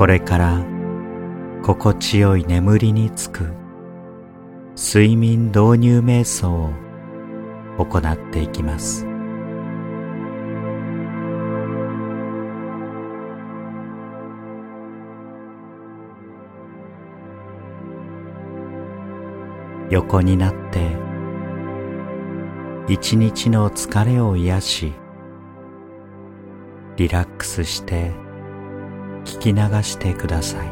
[0.00, 0.64] これから
[1.62, 3.52] 心地よい眠りにつく
[4.74, 6.72] 睡眠導入瞑想
[7.76, 9.06] を行っていきます。
[19.90, 20.96] 横になって
[22.88, 24.92] 一日の疲れを癒し
[26.96, 28.29] リラックスして
[29.30, 30.68] 聞き流してください。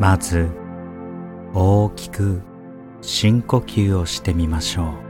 [0.00, 0.48] まず
[1.52, 2.40] 大きく
[3.02, 5.05] 深呼吸をしてみましょう。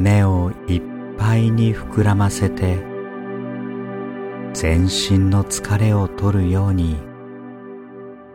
[0.00, 0.82] 胸をいっ
[1.18, 2.78] ぱいに膨らませて
[4.54, 6.96] 全身の疲れを取るように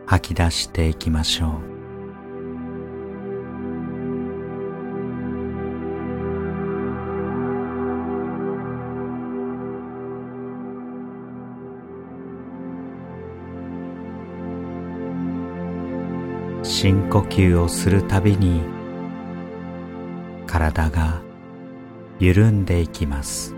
[0.06, 1.76] 吐き出していきましょう。
[16.62, 18.62] 深呼吸をするたびに
[20.46, 21.25] 体が
[22.18, 23.54] 緩んでいきます。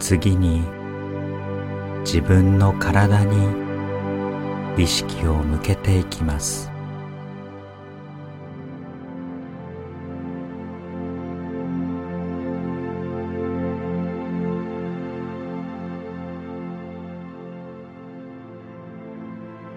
[0.00, 0.62] 次に
[2.04, 3.63] 自分の体に
[4.76, 6.70] 意識を向けていきます。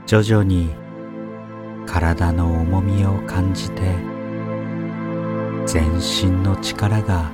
[0.08, 0.69] 徐々に
[1.85, 3.81] 体の重みを感じて
[5.66, 7.29] 全身の力が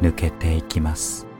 [0.00, 1.33] 抜けていきます。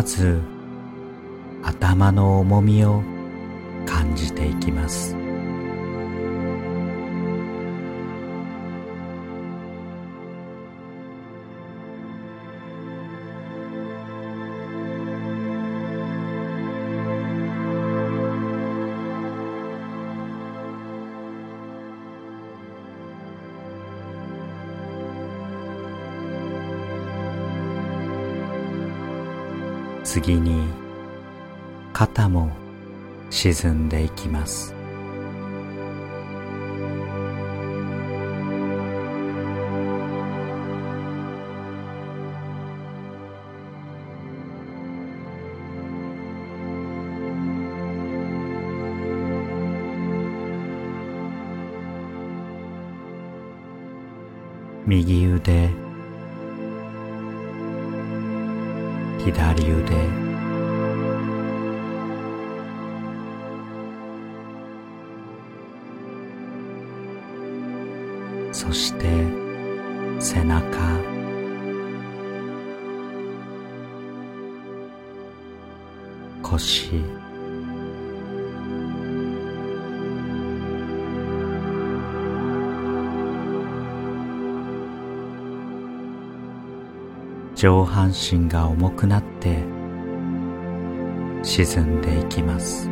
[0.00, 0.40] まず
[1.62, 3.02] 頭の重みを
[3.84, 5.19] 感じていきます。
[30.12, 30.64] 次に
[31.92, 32.50] 肩も
[33.30, 34.74] 沈んでいきます。
[54.88, 55.79] 右腕
[59.24, 60.19] 左腕
[87.60, 89.58] 上半身が重くなって
[91.42, 92.88] 沈んでいきます。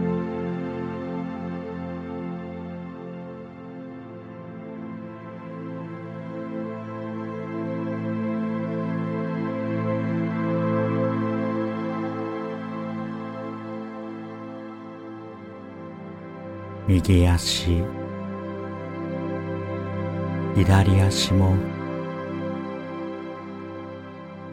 [16.87, 17.83] 右足
[20.55, 21.78] 左足も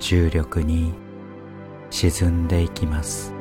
[0.08, 0.94] 重力に
[1.90, 3.34] 沈んでいきます。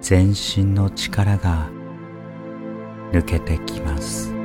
[0.00, 1.68] 全身の力が
[3.10, 4.41] 抜けてきます。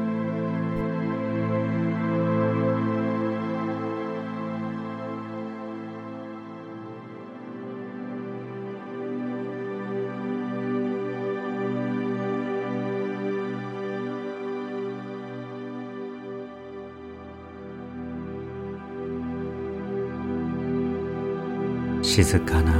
[22.17, 22.73] 静かな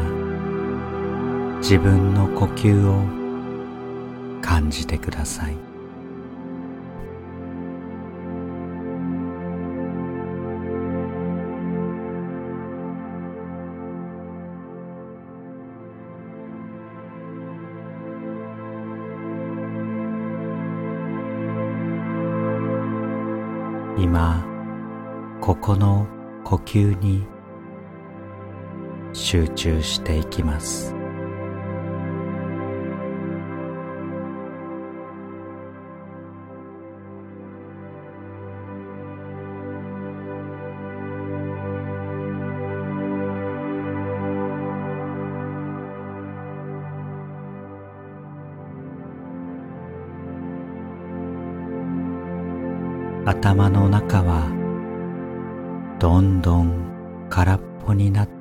[1.59, 3.03] 自分の呼吸を
[4.41, 5.55] 感じてください。
[23.99, 24.43] 今
[25.39, 26.07] ここの
[26.43, 27.36] 呼吸に
[29.17, 30.93] 集中していきます。
[53.25, 54.47] 頭の中は
[55.99, 58.36] どんどん空っぽになって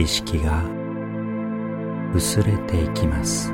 [0.00, 0.64] 意識が
[2.14, 3.52] 薄れていきます。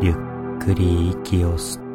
[0.00, 0.14] ゆっ
[0.58, 1.87] くり息を吸って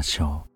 [0.00, 0.49] ましょう。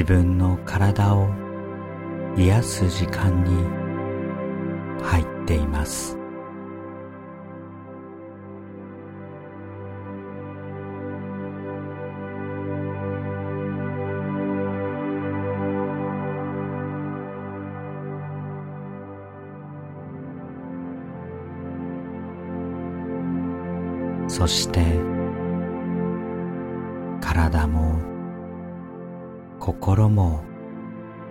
[0.00, 1.28] 自分の体を
[2.34, 3.50] 癒す時間に
[5.04, 6.16] 入っています。
[24.28, 24.99] そして
[29.90, 30.44] 心も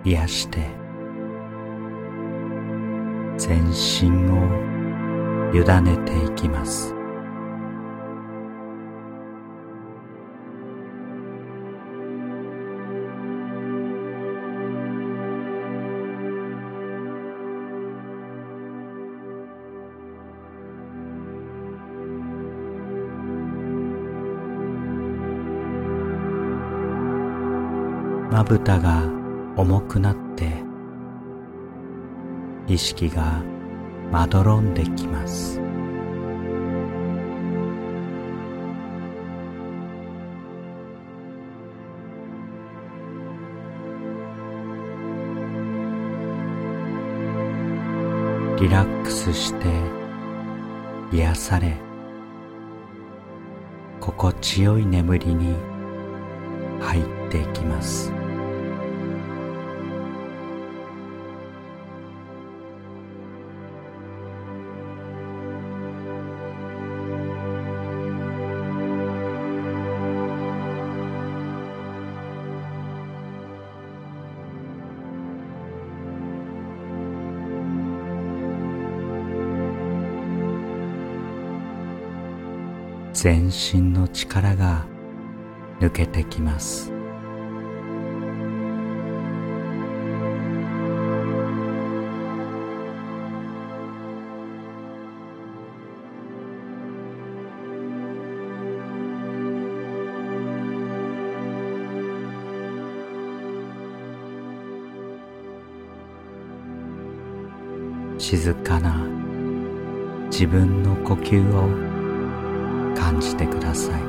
[0.04, 0.58] 癒して
[3.38, 4.36] 全身を
[5.54, 6.89] 委ねていきます。
[28.50, 29.04] まぶたが
[29.56, 30.50] 重くなって
[32.66, 33.44] 意識が
[34.10, 35.60] まどろんできます。
[48.58, 49.68] リラックスして
[51.12, 51.76] 癒され
[54.00, 55.54] 心地よい眠りに
[56.80, 58.19] 入っていきます。
[83.22, 84.86] 全身の力が
[85.78, 86.90] 抜けてきます。
[108.18, 108.96] 静かな
[110.30, 111.89] 自分の呼吸を
[113.20, 114.00] 感じてください。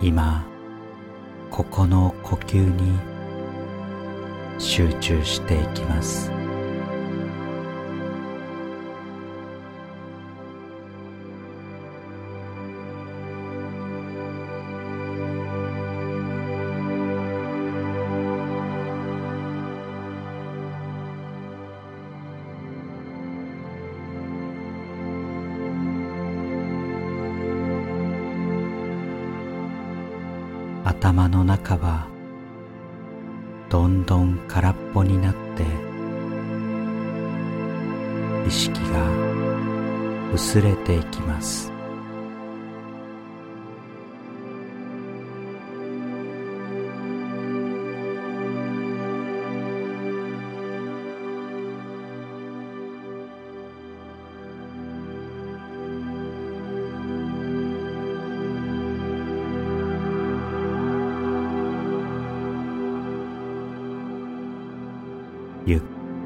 [0.00, 0.37] 今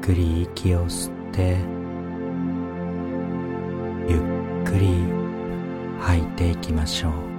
[0.03, 1.55] くり息を吸って
[4.09, 4.19] ゆっ
[4.65, 4.97] くり
[6.01, 7.32] 吐いていきましょう。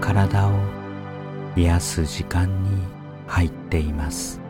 [0.00, 0.52] 体を
[1.56, 2.70] 癒す時間に
[3.26, 4.45] 入っています。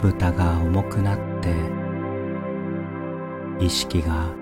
[0.00, 1.54] ぶたが重くなって
[3.62, 4.32] 意識が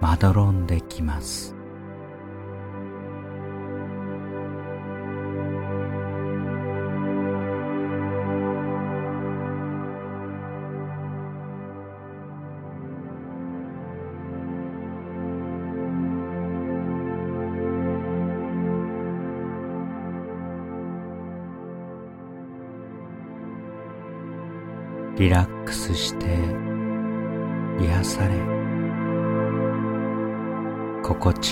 [0.00, 1.61] まどろんできます。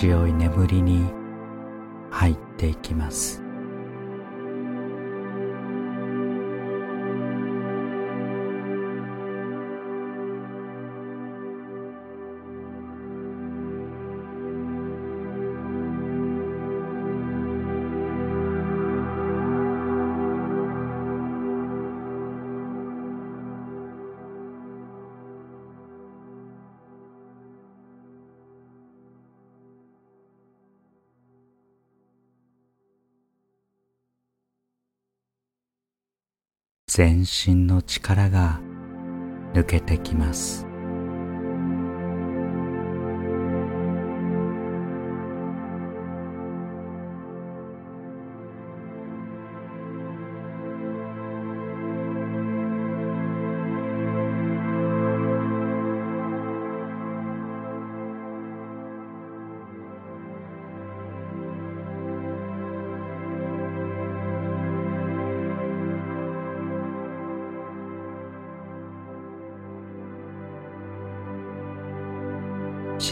[0.00, 1.04] 強い眠りに
[2.10, 3.39] 入っていきます。
[37.00, 38.60] 全身の力が
[39.54, 40.69] 抜けてきます。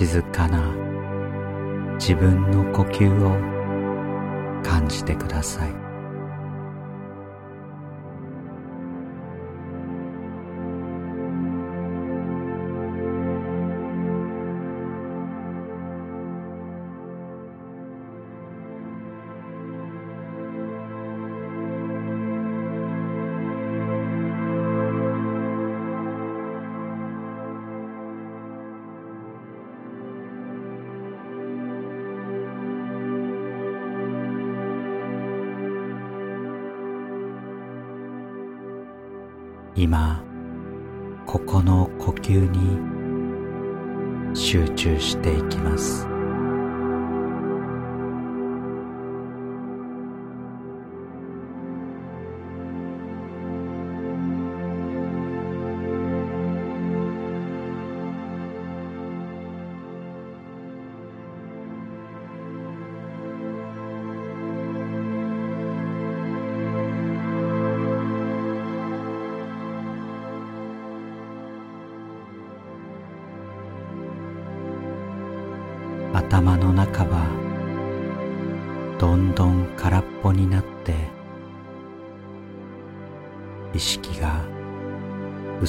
[0.08, 0.72] 静かな
[1.98, 5.87] 自分の呼吸を感じてください。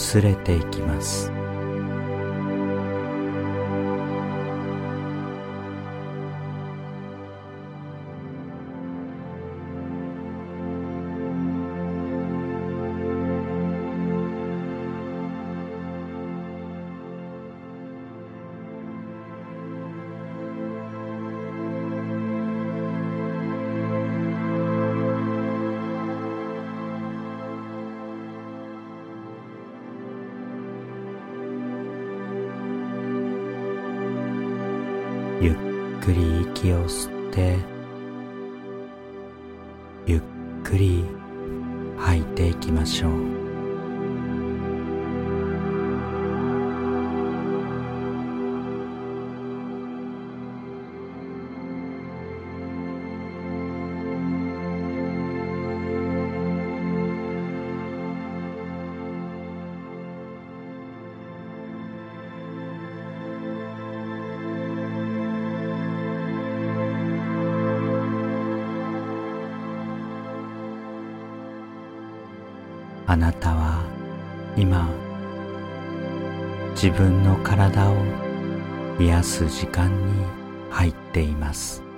[0.10, 1.39] 薄れていきます。
[36.10, 37.56] くり息を吸って
[40.08, 40.22] ゆっ
[40.64, 41.06] くり
[42.00, 43.39] 吐いていきましょう。
[79.40, 80.26] す時間に
[80.70, 81.89] 入っています。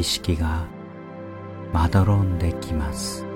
[0.00, 0.66] 意識が
[1.74, 3.29] まどろんできます。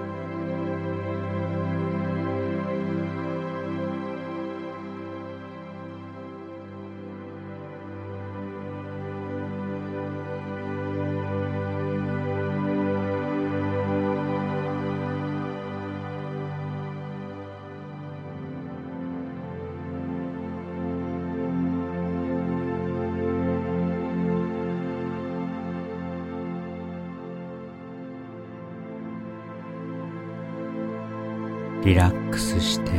[32.35, 32.91] クスして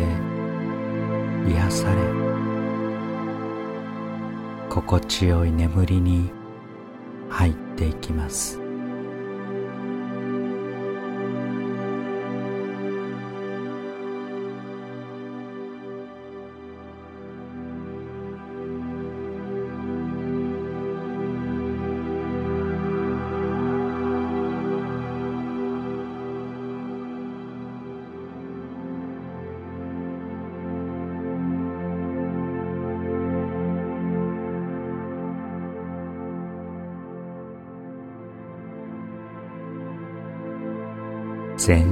[1.46, 1.98] 癒され
[4.70, 6.32] 心地よい眠りに
[7.30, 8.65] 入っていきます。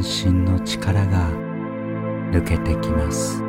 [0.03, 1.29] 身の力が
[2.31, 3.42] 抜けてきます。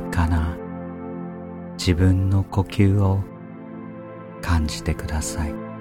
[0.00, 0.56] かな
[1.76, 3.20] 自分の呼吸を
[4.40, 5.71] 感じてください。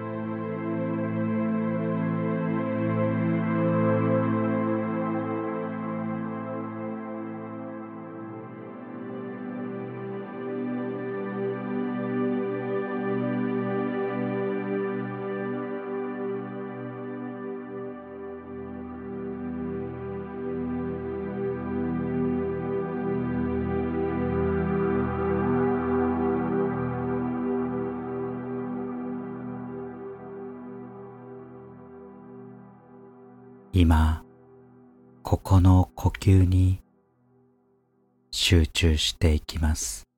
[38.81, 40.10] 集中していきます。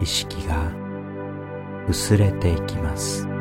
[0.00, 0.72] 意識が
[1.88, 3.39] 薄れていきます。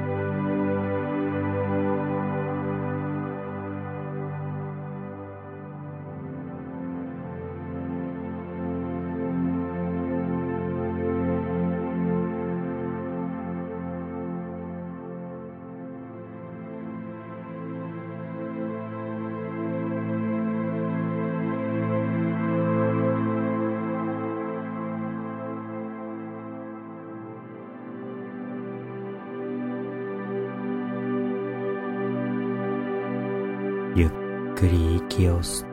[35.41, 35.68] り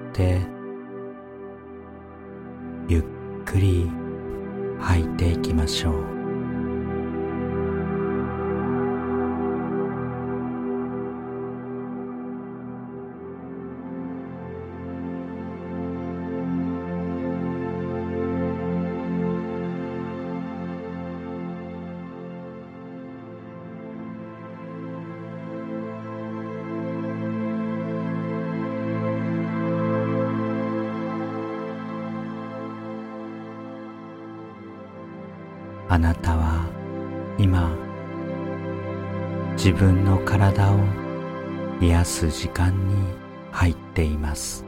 [39.67, 40.79] 自分の体を
[41.81, 42.95] 癒す時間に
[43.51, 44.66] 入っています。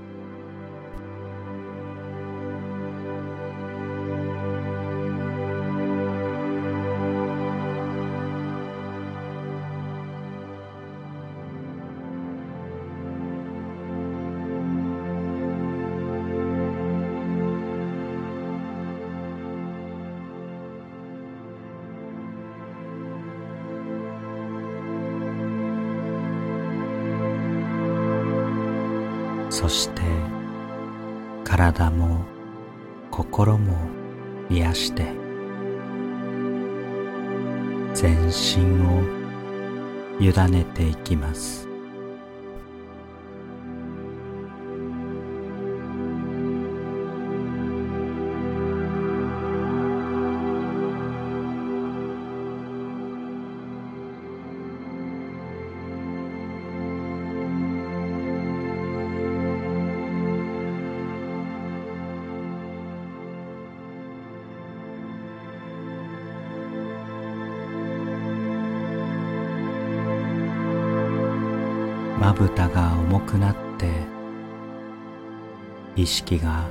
[76.08, 76.66] 識が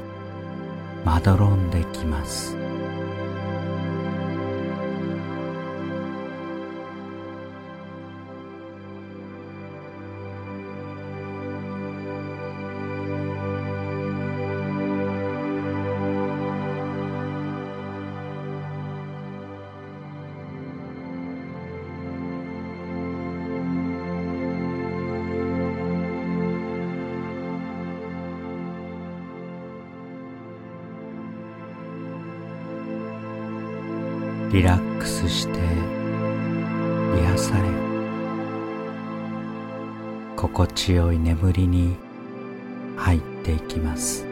[1.06, 2.57] まどろんできます。
[40.88, 41.98] 心地よい眠りに
[42.96, 44.27] 入っていきます。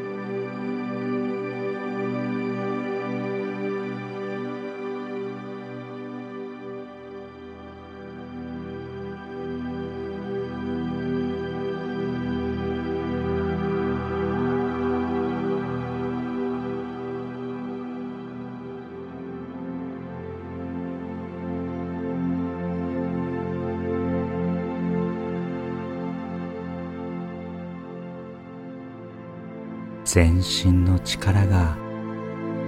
[30.16, 31.76] 全身の力が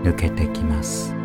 [0.03, 1.16] 抜けてきます。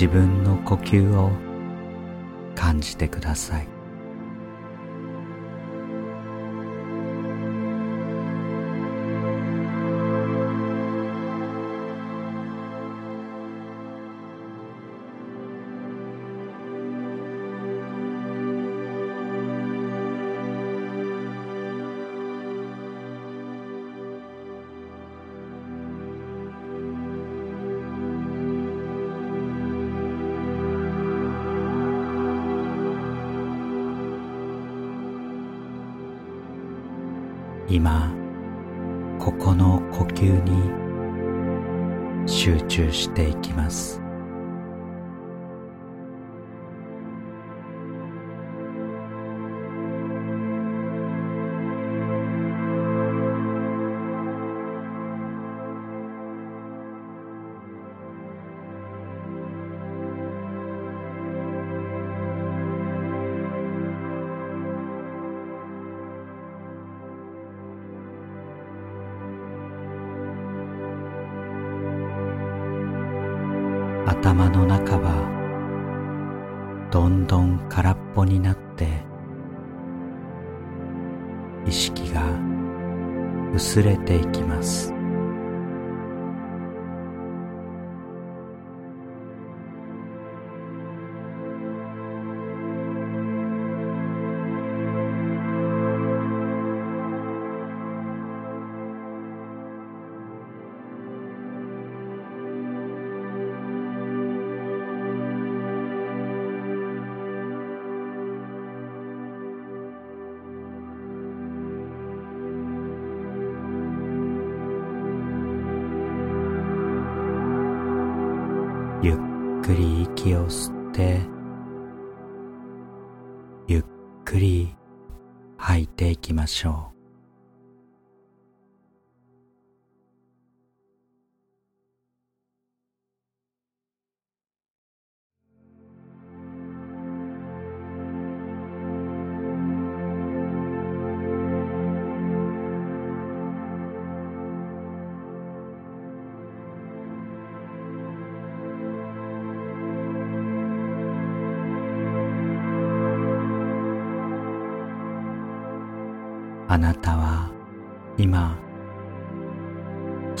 [0.00, 1.32] 自分の呼吸を
[2.54, 3.77] 感じてください。
[74.28, 75.26] 頭の中は
[76.92, 78.86] どんどん空っぽになって
[81.66, 82.22] 意識が
[83.54, 84.97] 薄れていきます。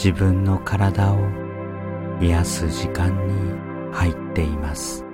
[0.08, 1.18] 自分の体を
[2.18, 5.07] 癒す時間に入っています。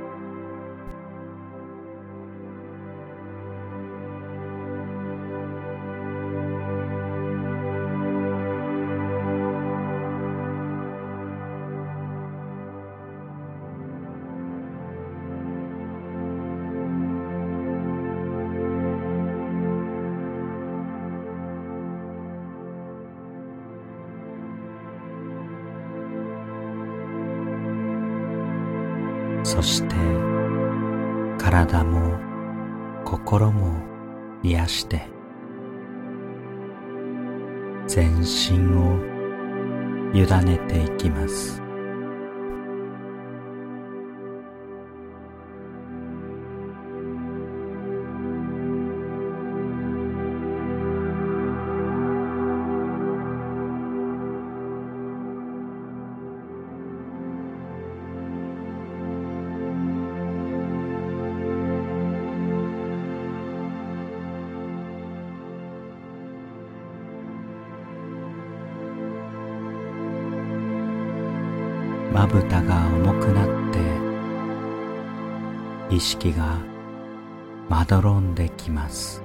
[76.05, 76.59] 識が
[77.71, 79.24] まどろんできます。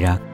[0.00, 0.27] リ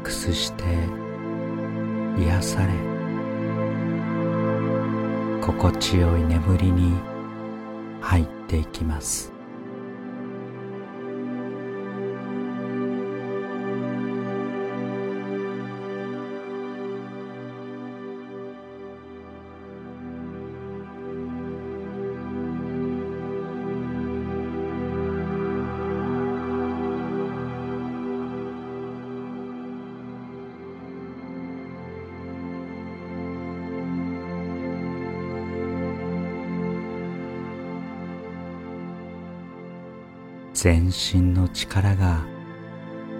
[40.64, 42.24] 全身の力が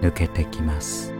[0.01, 1.14] 抜けてきます。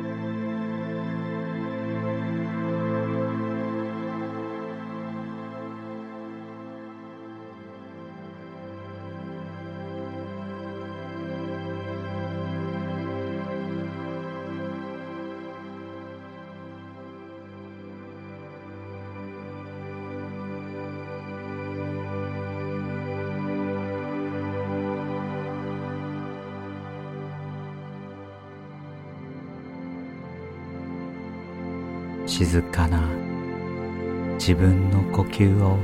[34.47, 35.79] 自分の呼吸を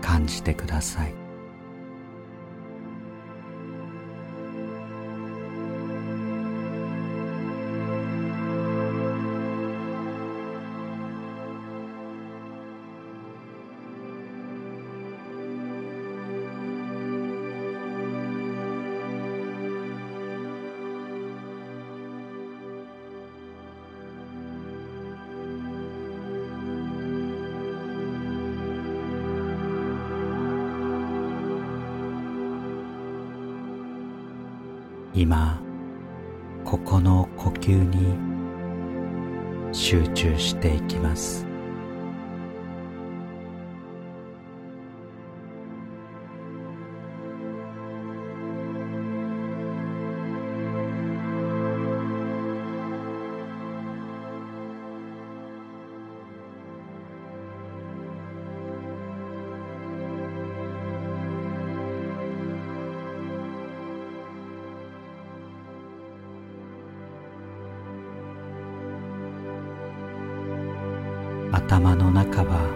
[0.00, 1.23] 感じてください。
[71.74, 72.70] 頭の中は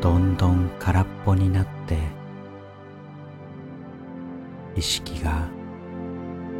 [0.00, 1.96] どんどん空っぽになって
[4.74, 5.48] 意識が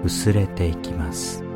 [0.04, 1.47] 薄れていきます。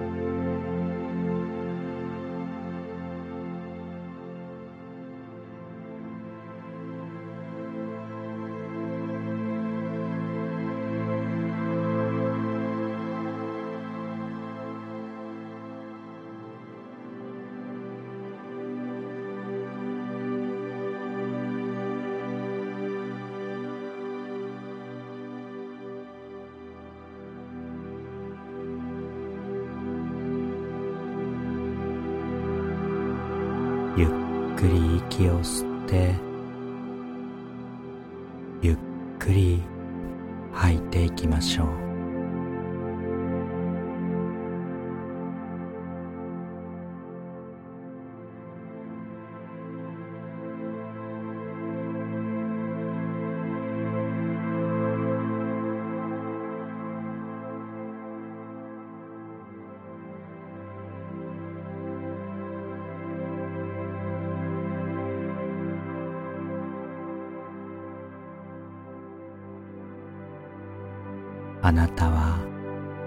[71.72, 72.38] あなたは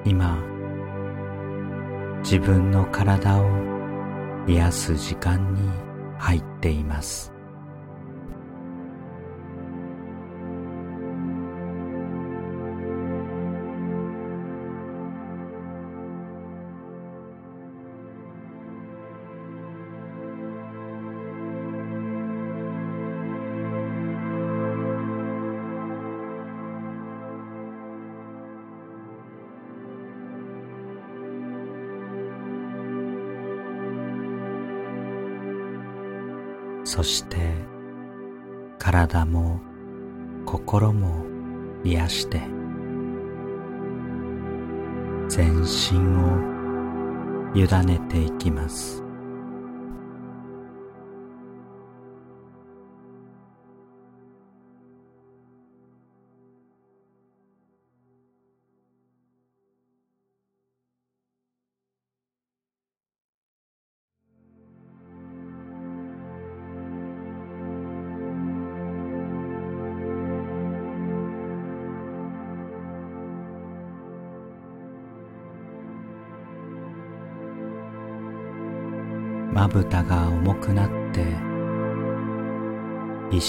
[0.06, 0.42] 今
[2.24, 3.48] 自分の体を
[4.48, 5.70] 癒す時間に
[6.18, 7.35] 入っています。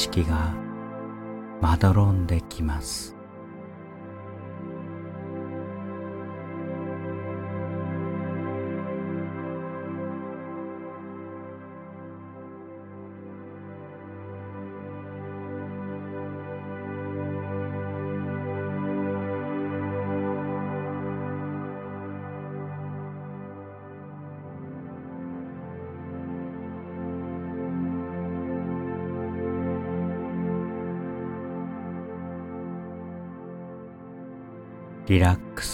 [0.07, 0.55] 識が
[1.61, 3.16] まどろんできます。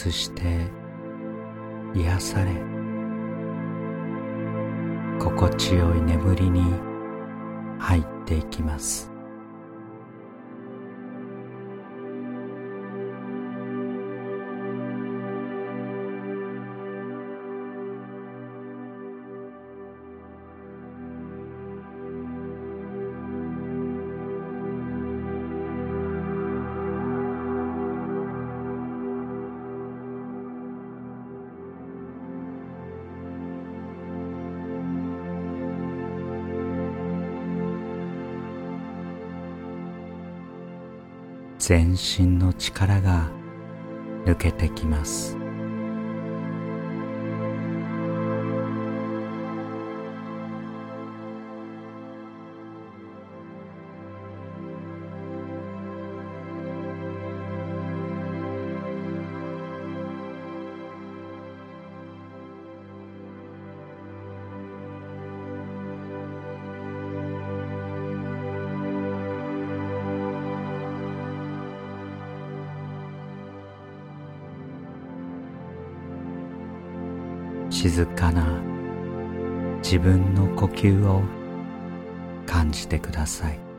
[0.02, 0.42] スして
[1.94, 2.50] 癒され
[5.20, 6.64] 心地よい眠りに
[7.78, 9.11] 入っていきます。
[41.72, 43.30] 全身の力が
[44.26, 45.41] 抜けてきます。
[77.82, 78.62] 静かな
[79.82, 81.20] 自分の呼吸を
[82.46, 83.71] 感じてください。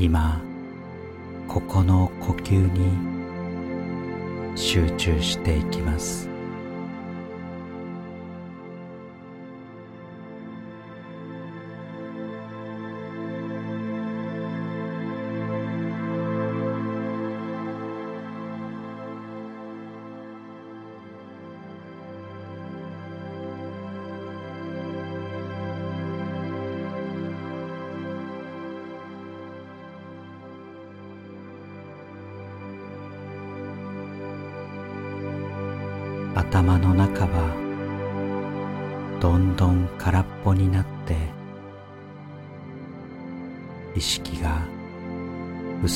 [0.00, 0.40] 今
[1.46, 2.96] ここの呼吸に
[4.56, 6.29] 集中していきます。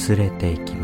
[0.04, 0.83] 薄れていきま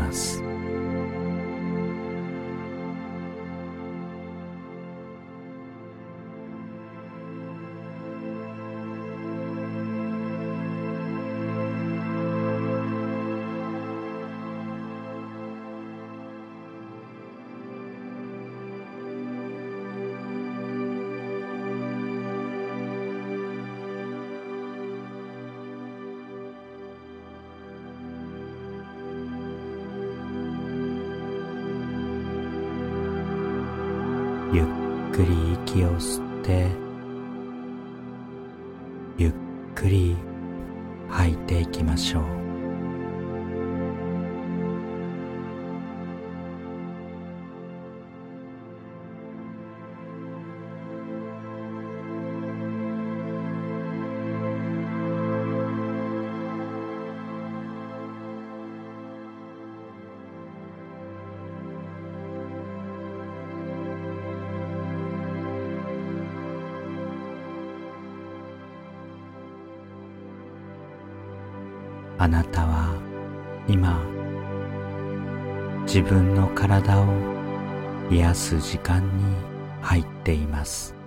[75.93, 77.05] 自分の体を
[78.09, 79.35] 癒す時間に
[79.81, 81.00] 入っています。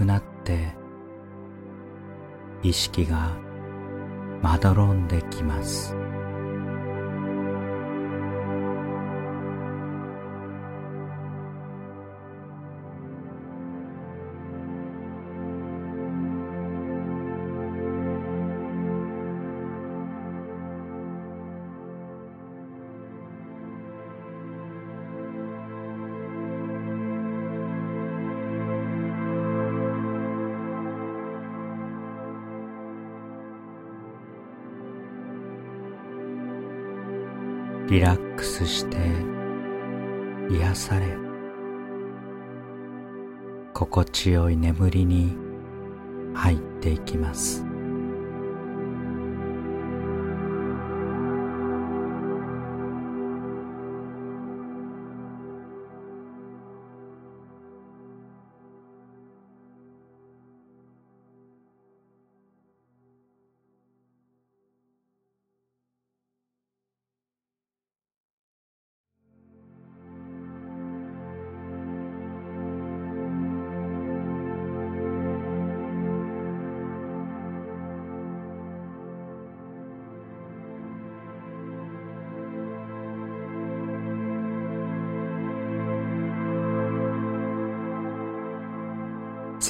[0.00, 0.72] くなって
[2.62, 3.36] 意識が
[4.40, 5.94] まどろんできます。
[38.60, 38.96] ラックスして
[40.50, 41.06] 癒され
[43.72, 45.34] 心地よい眠りに
[46.34, 47.69] 入っていきます。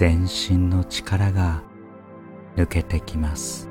[0.00, 1.62] 全身の力が
[2.56, 3.69] 抜けてきます。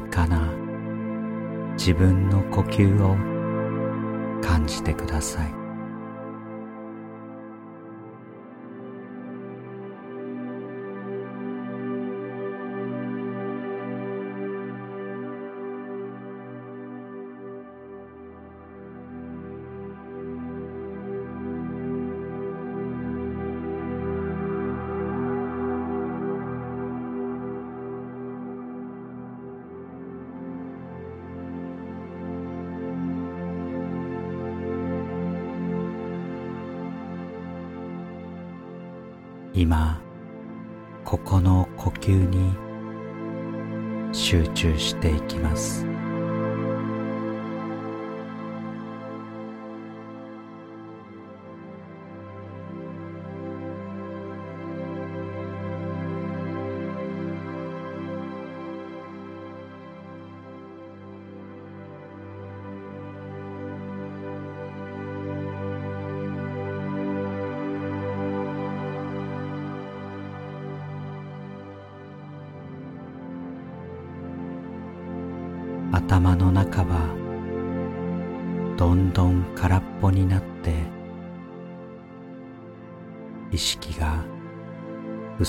[0.00, 0.52] かな
[1.76, 3.16] 自分の呼吸を
[4.42, 5.63] 感じてください。
[39.56, 40.02] 今
[41.04, 42.52] ここの呼吸に
[44.12, 45.93] 集中していきます。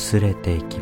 [0.05, 0.74] 薄れていき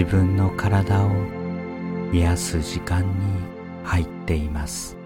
[0.00, 1.10] 自分の体を
[2.10, 3.06] 癒す時間に
[3.84, 4.99] 入っています。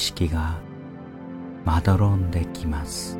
[0.00, 0.58] 識が
[1.64, 3.19] まどろんできます。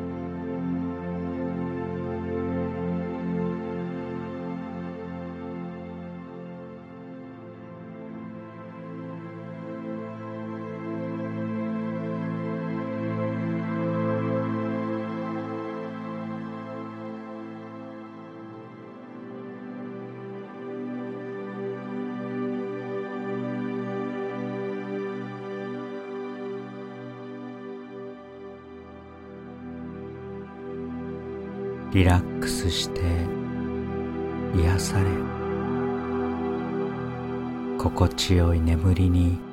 [38.65, 39.50] 眠りに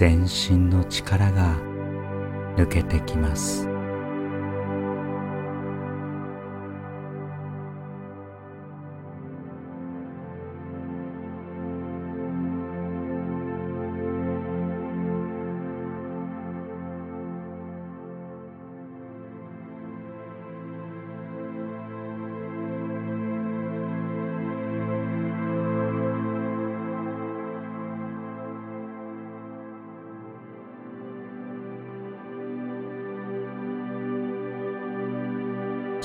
[0.00, 1.58] 全身の力が
[2.56, 3.69] 抜けてきます。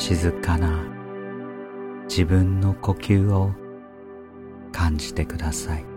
[0.07, 0.83] 静かな
[2.07, 3.49] 自分の呼吸を
[4.71, 5.94] 感じてください。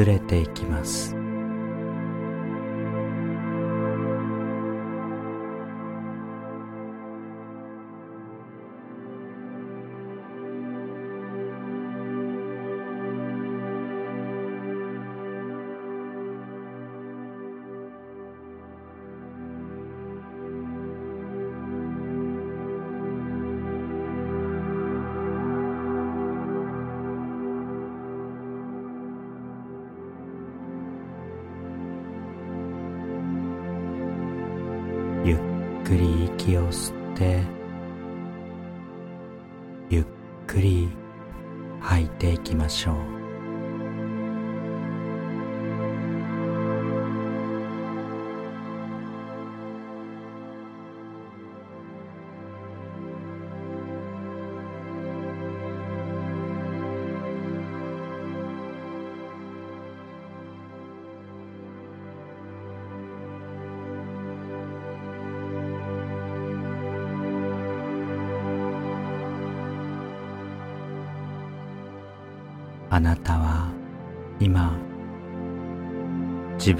[0.00, 1.19] 薄れていきます。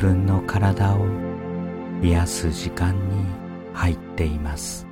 [0.01, 1.07] 自分の体を
[2.03, 3.23] 癒す時間に
[3.75, 4.90] 入っています。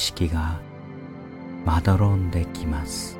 [0.00, 0.58] 識が
[1.66, 3.19] まどろんできます。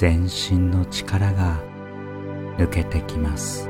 [0.00, 1.60] 全身の力が
[2.56, 3.69] 抜けてきます。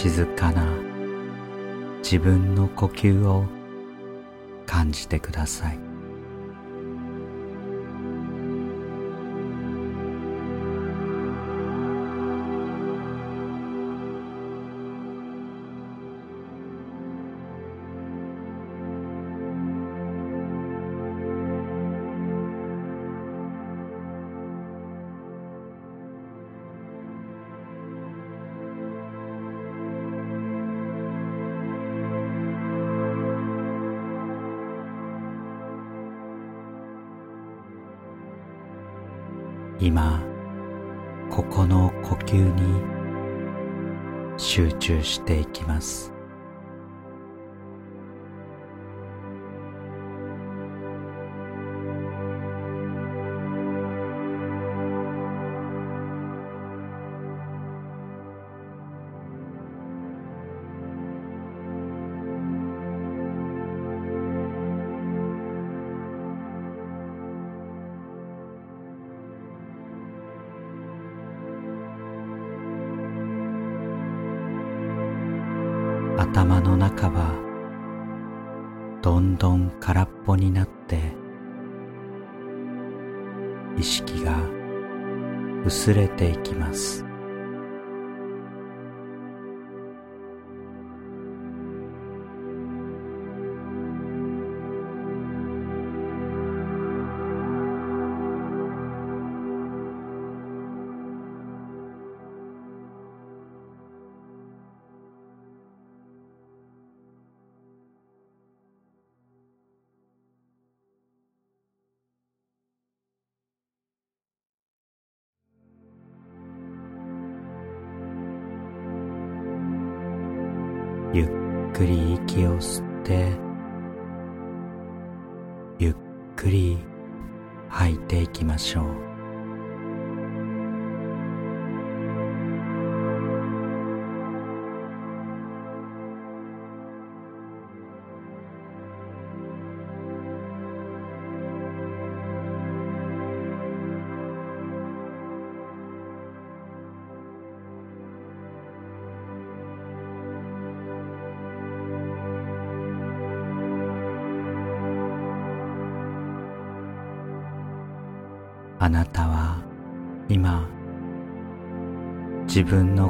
[0.00, 0.64] 静かな
[2.04, 3.46] 自分の呼吸を
[4.64, 5.87] 感じてください。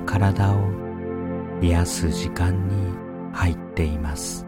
[0.08, 0.56] 体を
[1.60, 2.74] 癒す時間に
[3.34, 4.47] 入っています。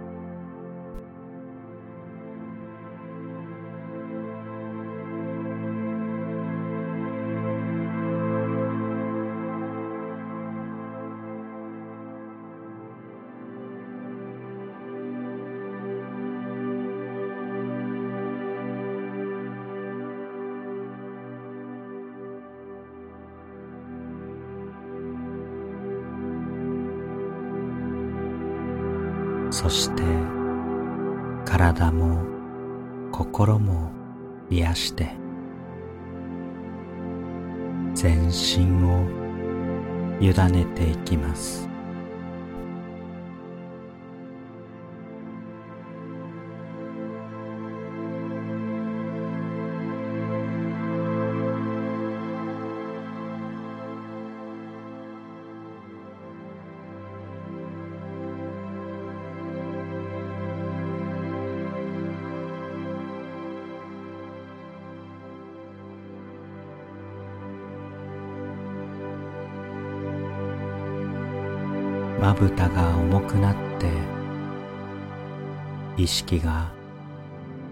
[76.10, 76.72] 識が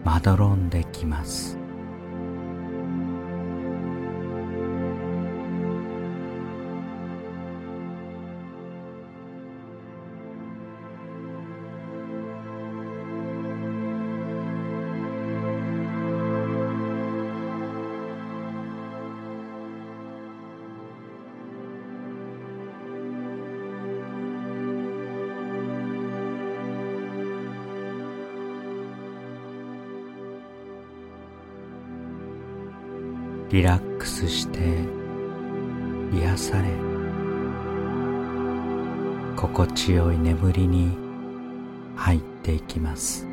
[0.05, 1.58] まどろんできます。
[33.59, 34.61] リラックスして
[36.13, 36.69] 癒され
[39.35, 40.97] 心地よい眠りに
[41.97, 43.28] 入っていきます。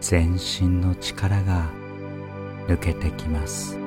[0.00, 1.70] 全身の力が
[2.68, 3.85] 抜けてきます。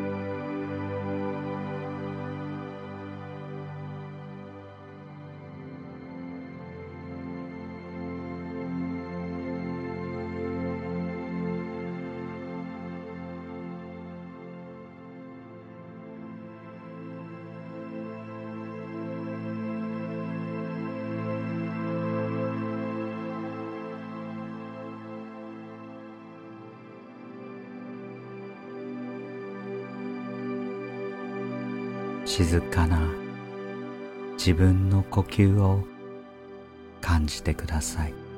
[32.39, 33.01] 静かな
[34.37, 35.83] 自分の呼吸を
[37.01, 38.28] 感じてください。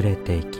[0.00, 0.51] れていく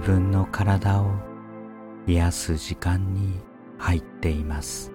[0.00, 1.12] 自分の体を
[2.06, 3.38] 癒す時間に
[3.76, 4.94] 入っています。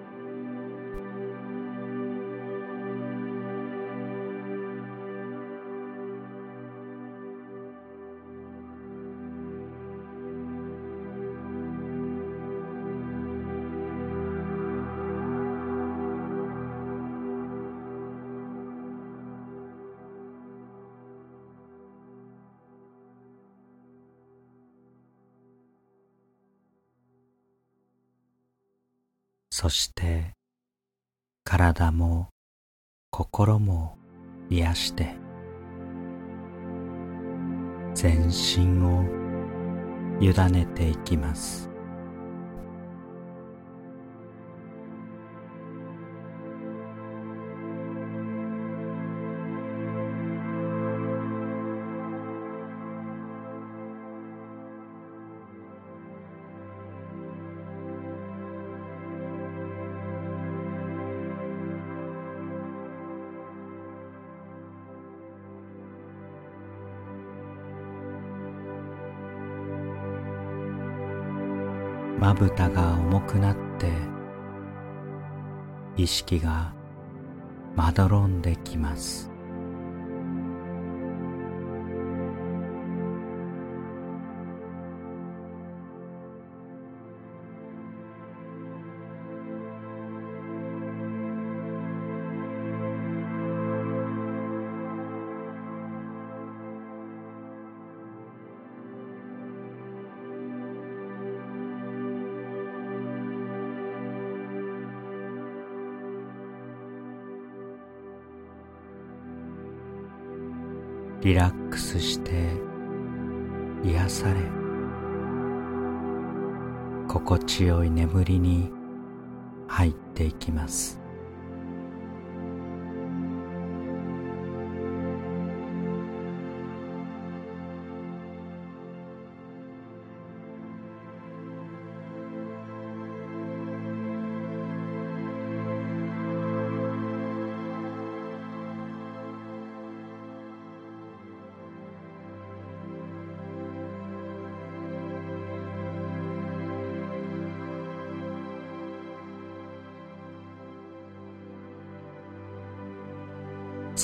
[76.26, 76.65] 시기가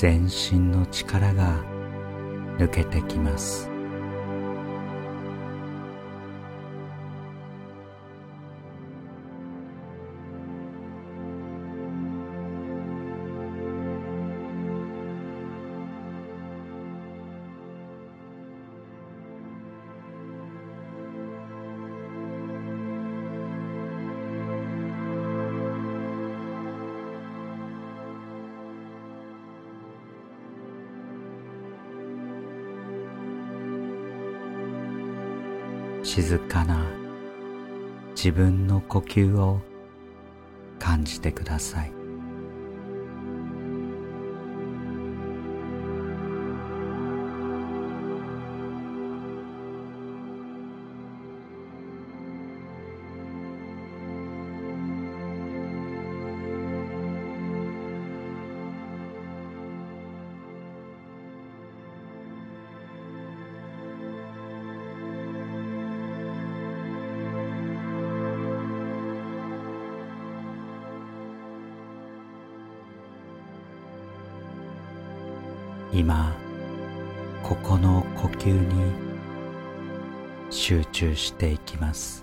[0.02, 1.62] 全身の力が
[2.58, 3.71] 抜けてきます。
[36.14, 36.84] 静かな
[38.14, 39.62] 自分の呼吸を
[40.78, 42.01] 感じてください。
[81.22, 82.21] していきます。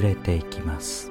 [0.00, 1.05] れていきます。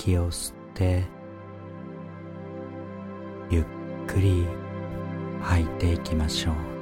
[0.00, 1.04] 息を吸って
[3.50, 3.64] ゆっ
[4.06, 4.46] くり
[5.42, 6.79] 吐いていきましょう。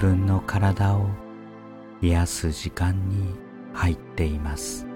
[0.00, 1.10] 分の体を
[2.00, 3.34] 癒す時間に
[3.74, 4.89] 入っています。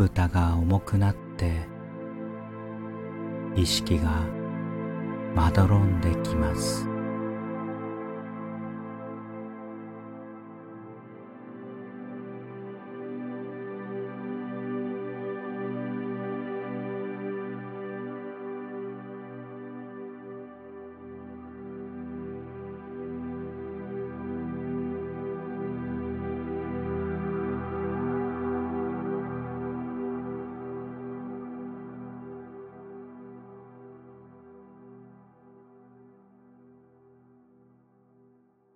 [0.00, 1.52] まぶたが重くなって
[3.54, 4.24] 意識が
[5.34, 6.39] まどろんできます。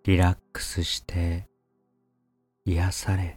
[0.07, 1.49] リラックスして
[2.67, 3.37] 癒され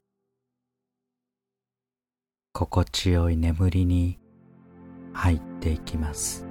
[2.51, 4.19] 心地よい眠りに
[5.13, 6.46] 入っていきます。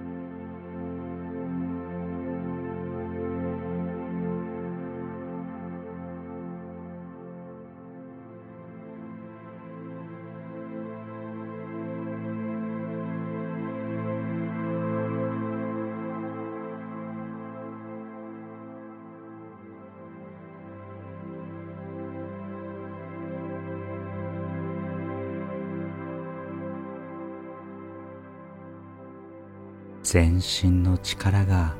[30.16, 31.76] 全身の力が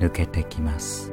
[0.00, 1.12] 抜けてきます。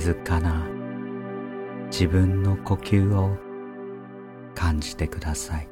[0.00, 0.66] 静かな
[1.92, 3.36] 自分の呼吸を
[4.54, 5.68] 感じてください。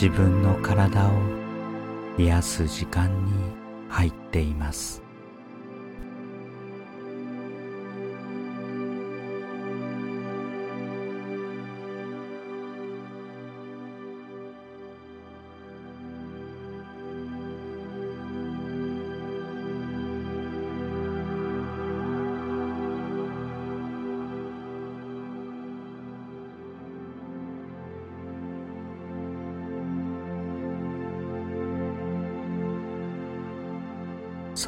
[0.00, 1.10] 自分の体を
[2.18, 3.32] 癒す時間に
[3.88, 5.07] 入っています。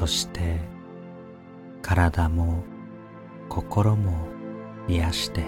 [0.01, 0.59] そして
[1.83, 2.63] 体も
[3.49, 4.25] 心も
[4.87, 5.43] 癒して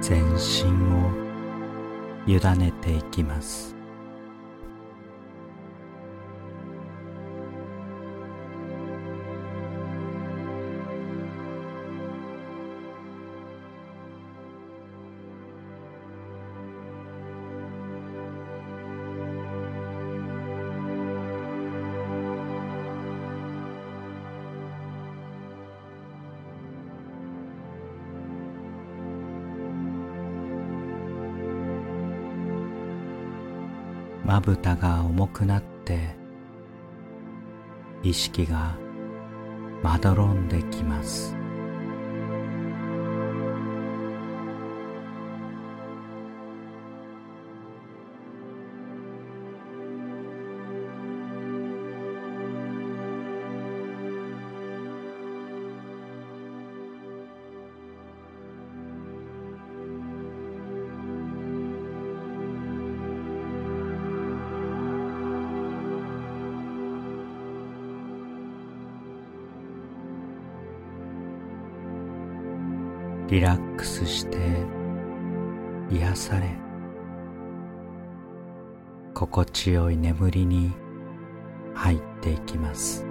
[0.00, 1.12] 全身を
[2.26, 3.79] 委ねていきます。
[34.40, 36.16] まぶたが重くなって
[38.02, 38.74] 意識が
[39.82, 41.39] まどろんできます。
[73.30, 74.38] リラックスして
[75.88, 76.50] 癒され
[79.14, 80.72] 心地よい眠りに
[81.72, 83.09] 入っていきます。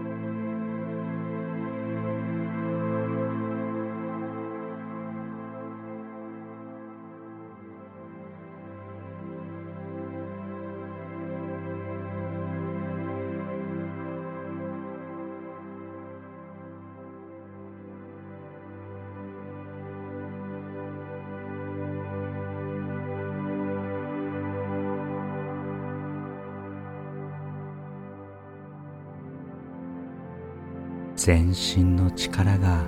[31.29, 32.87] 全身の力が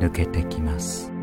[0.00, 1.15] 抜けてきます。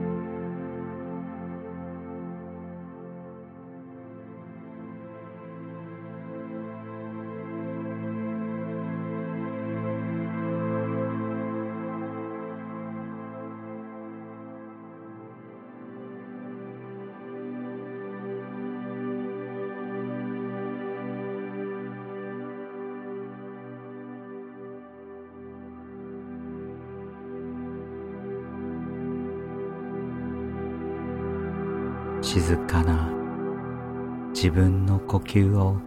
[35.14, 35.78] 呼吸を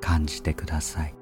[0.00, 1.15] 感じてください。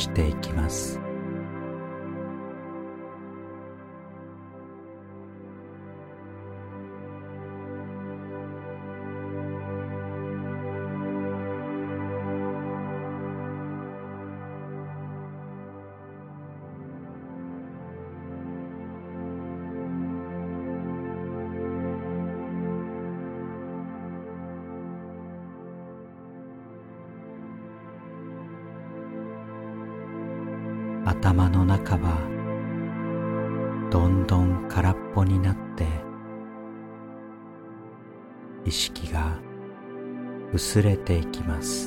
[0.00, 0.29] して
[40.70, 41.79] 薄れていきます。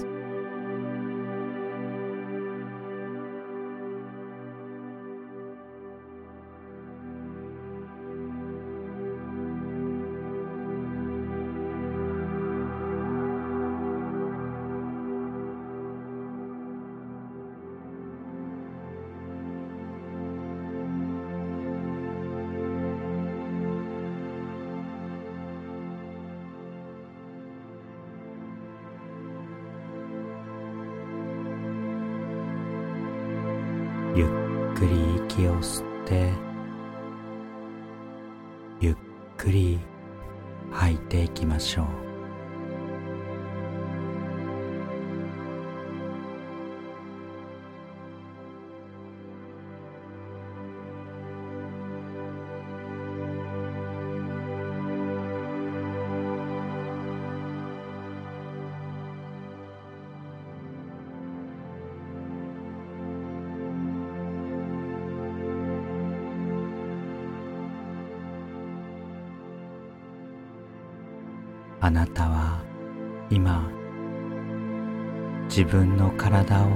[75.55, 76.67] 自分の体を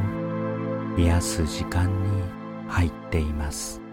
[1.00, 2.22] 癒す時間に
[2.68, 3.87] 入っています。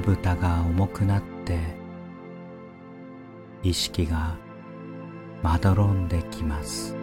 [0.00, 1.58] まぶたが重くなって
[3.62, 4.38] 意識が
[5.42, 6.99] まどろんできます。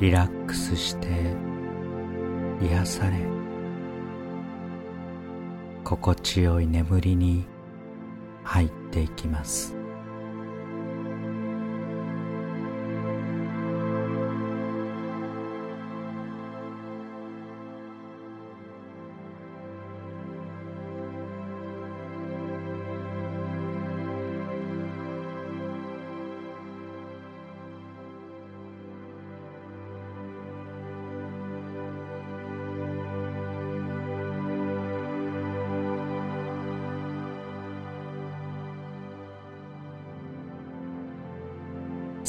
[0.00, 1.08] リラックスして
[2.62, 3.18] 癒され
[5.84, 7.44] 心地よい眠りに
[8.42, 9.79] 入っていきます。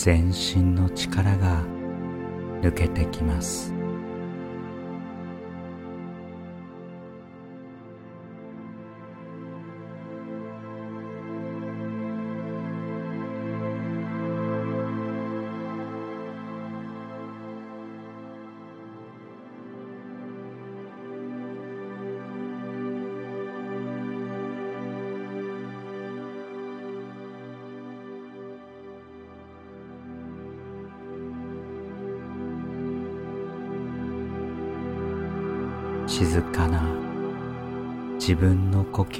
[0.03, 1.63] 全身の力が
[2.63, 3.80] 抜けてきます。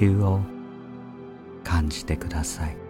[0.02, 0.40] 吸を
[1.62, 2.81] 感じてください。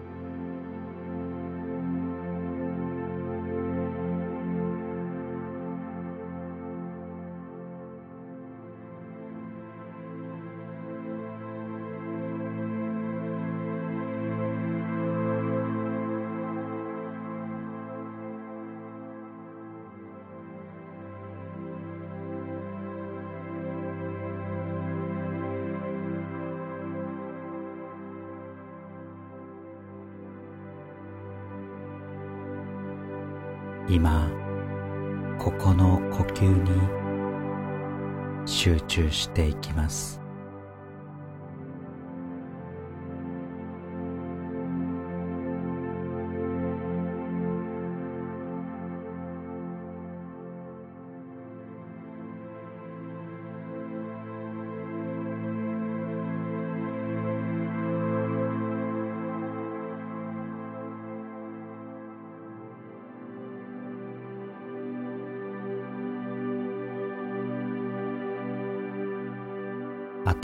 [39.33, 40.22] していきます。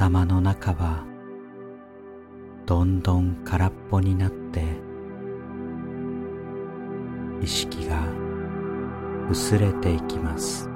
[0.09, 1.05] 頭の中は
[2.65, 4.63] どんどん空っぽになって
[7.43, 8.07] 意識が
[9.29, 10.68] 薄れていきます。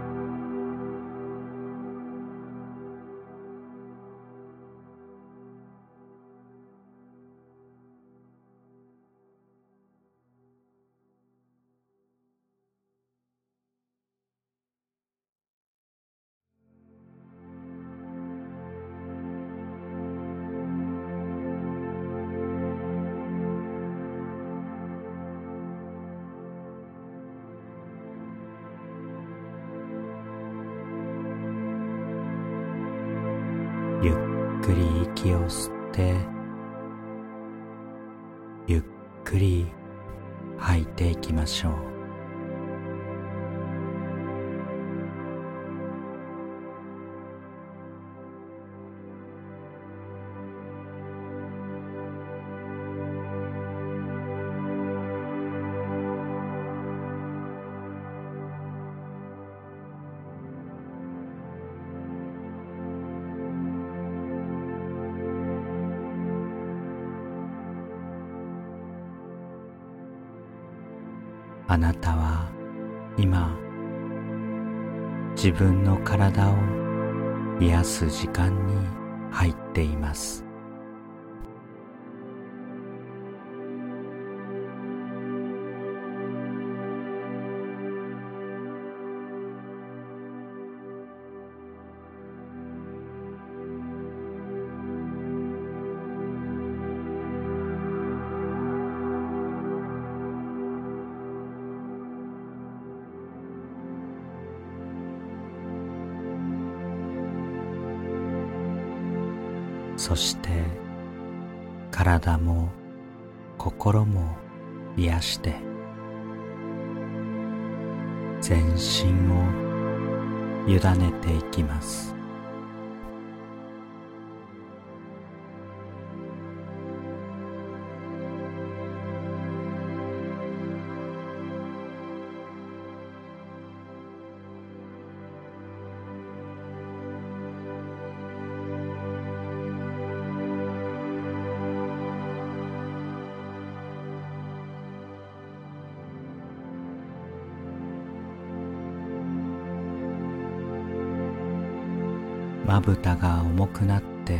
[152.83, 154.39] ぶたが重くなって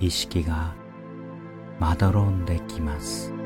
[0.00, 0.74] 意識が
[1.78, 3.39] まどろんできます。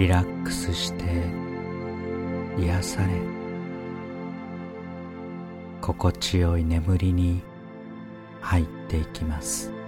[0.00, 1.04] リラックスして
[2.56, 3.08] 癒され
[5.82, 7.42] 心地よい眠りに
[8.40, 9.79] 入っていきます。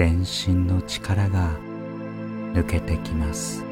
[0.00, 1.50] 全身の力が
[2.54, 3.69] 抜けてきます。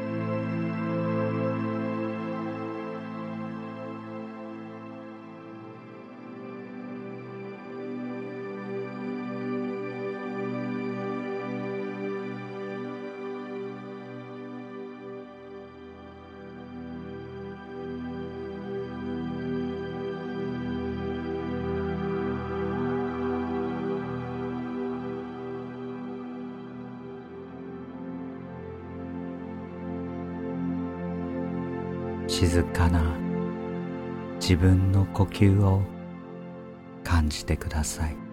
[32.49, 33.15] 静かな
[34.41, 35.83] 自分の呼吸を
[37.03, 38.28] 感じてください。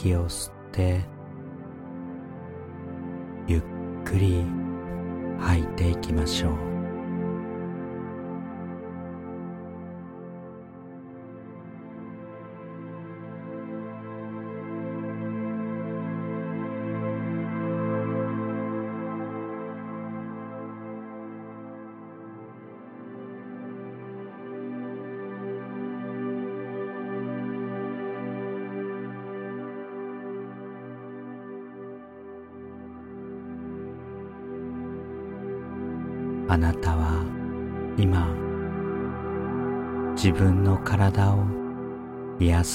[0.00, 1.04] 息を吸って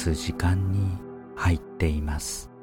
[0.06, 0.80] す時間に
[1.36, 2.55] 入っています。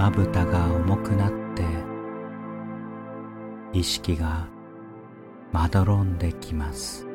[0.00, 1.62] まぶたが重くなって
[3.74, 4.48] 意識が
[5.52, 7.09] まどろんできます。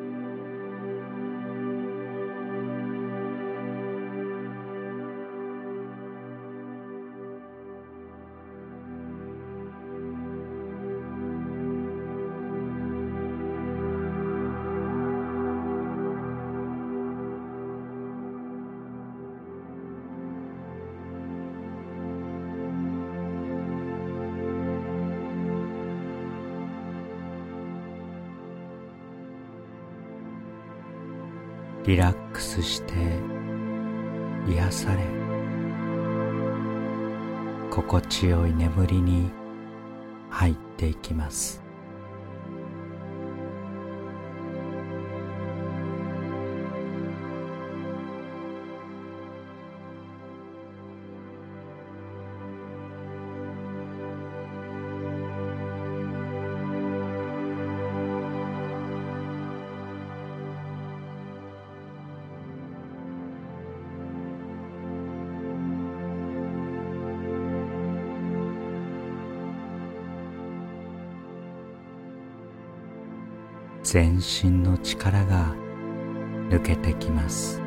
[32.56, 32.94] リラックスして
[34.50, 35.04] 癒され
[37.70, 39.30] 心地よい眠りに
[40.30, 41.65] 入っていきます。
[73.96, 75.54] 全身の力が
[76.50, 77.65] 抜けてきます。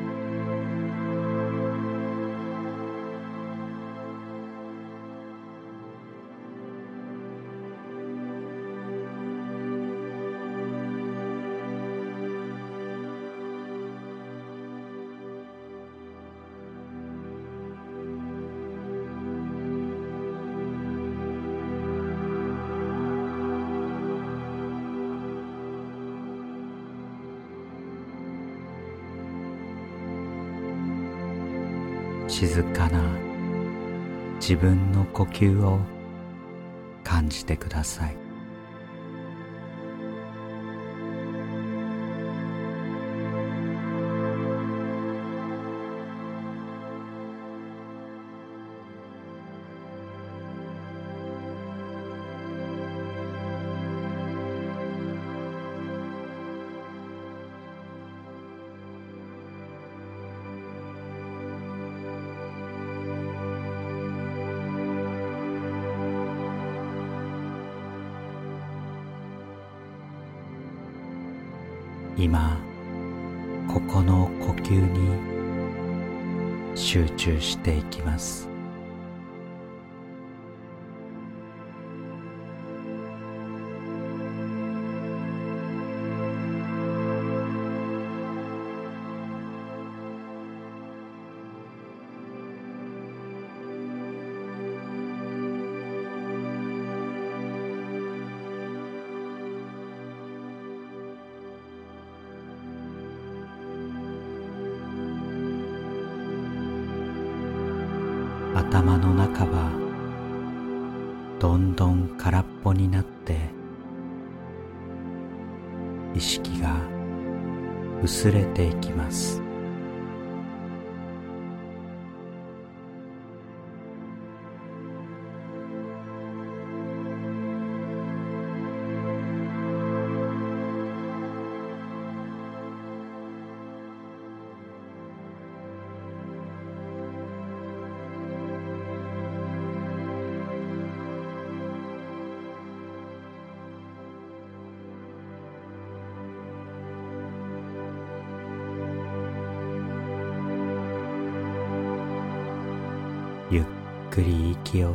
[32.40, 33.03] 静かな
[34.40, 35.78] 自分の呼吸を
[37.03, 38.29] 感じてください。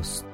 [0.05, 0.34] り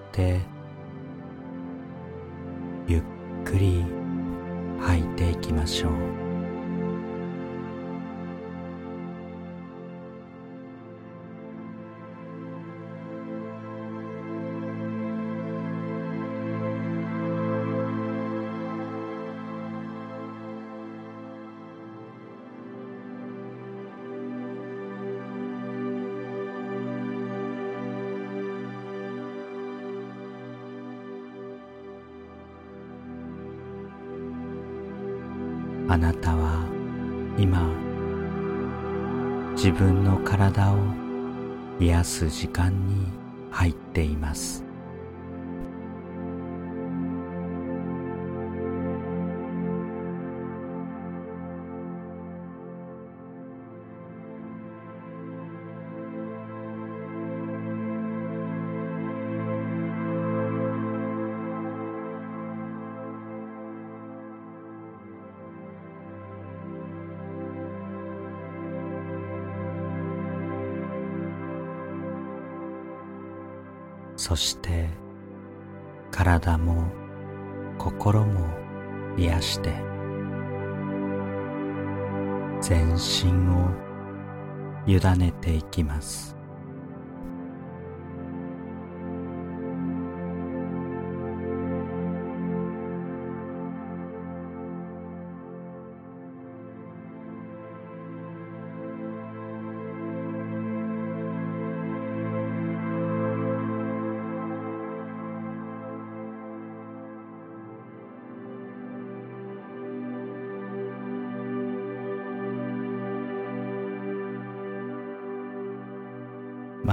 [42.30, 42.79] 時間
[74.30, 74.88] そして
[76.12, 76.84] 体も
[77.78, 78.46] 心も
[79.18, 79.72] 癒して
[82.60, 83.70] 全身を
[84.86, 86.39] 委ねていきます。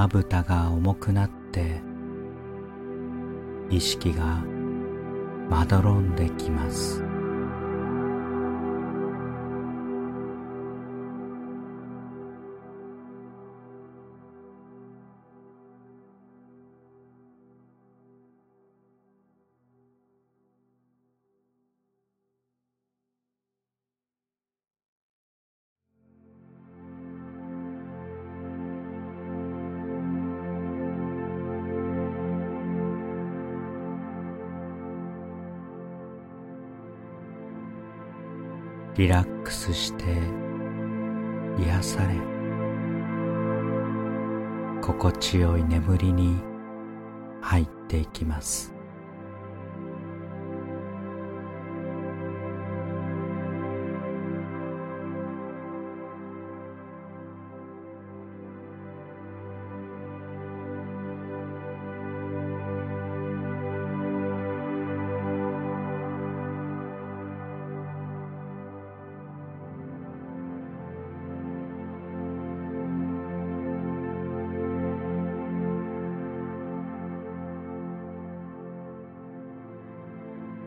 [0.07, 1.81] まぶたが重くなって
[3.69, 4.41] 意識が
[5.49, 7.06] まどろんできます。
[39.07, 40.03] リラックスして
[41.57, 42.15] 癒され
[44.81, 46.35] 心地よい眠りに
[47.39, 48.76] 入っていきます。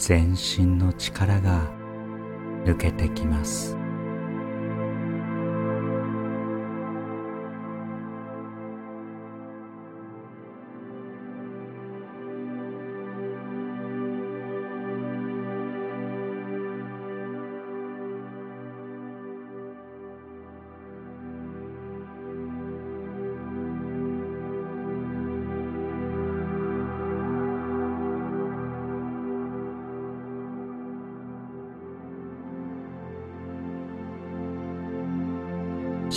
[0.00, 1.70] 全身の力が
[2.64, 3.76] 抜けてきます。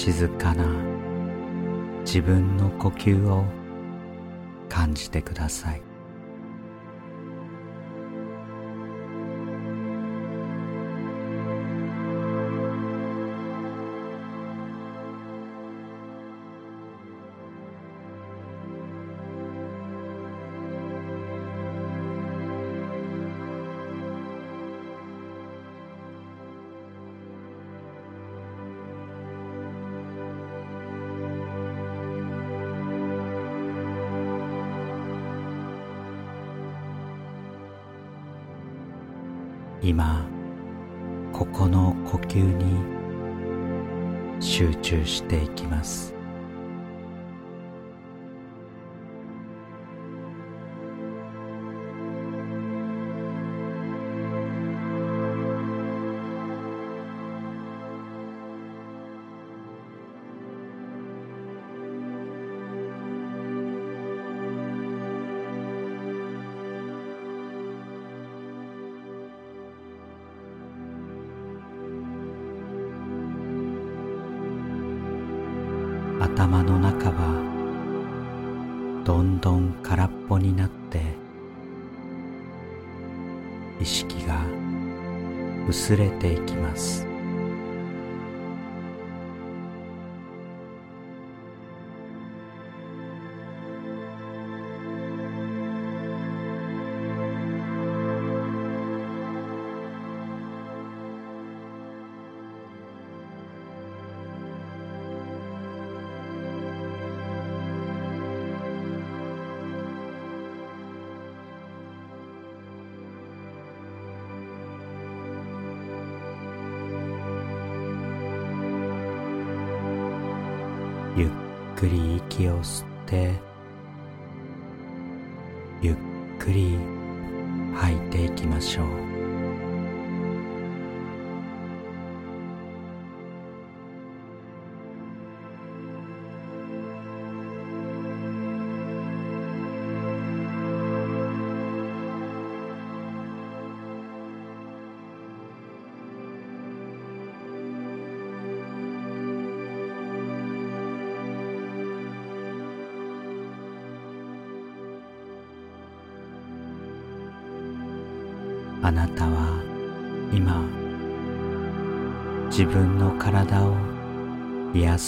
[0.05, 0.65] 静かな
[2.01, 3.45] 自分の呼吸を
[4.67, 5.92] 感じてください。
[85.93, 86.32] 薄れて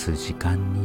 [0.06, 0.85] す時間に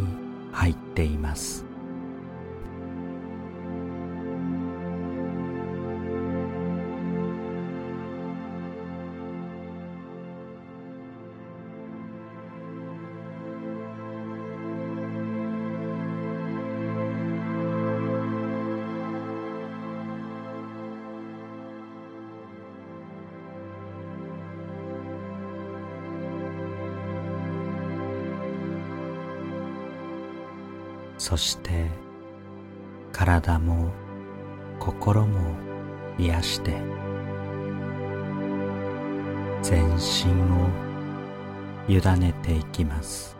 [31.20, 31.90] そして
[33.12, 33.92] 体も
[34.78, 35.55] 心も
[36.18, 36.80] 癒して
[39.60, 40.70] 全身を
[41.88, 43.39] 委ねていきます。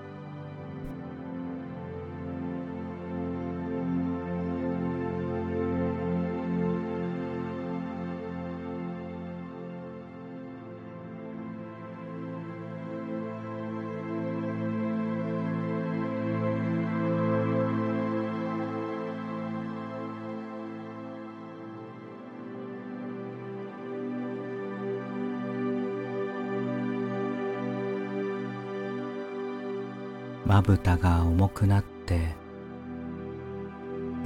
[30.61, 32.37] まぶたが重くなって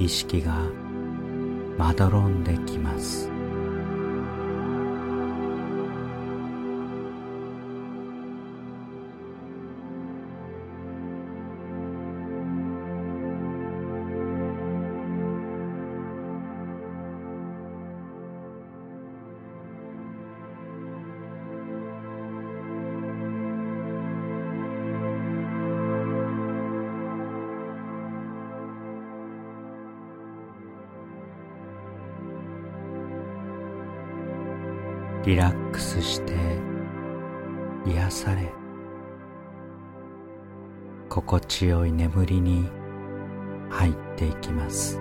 [0.00, 0.68] 意識が
[1.78, 3.33] まどろんできます。
[41.56, 42.64] 強い眠りに
[43.70, 44.93] 入っていきます。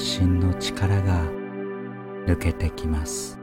[0.00, 1.24] 身の力が
[2.26, 3.39] 抜けてきます。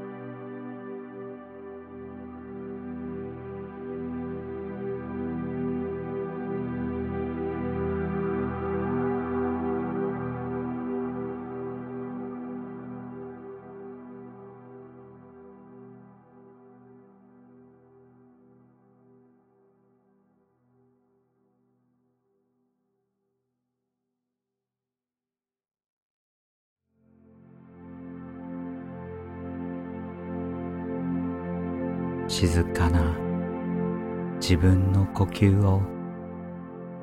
[34.49, 35.81] 自分の呼吸を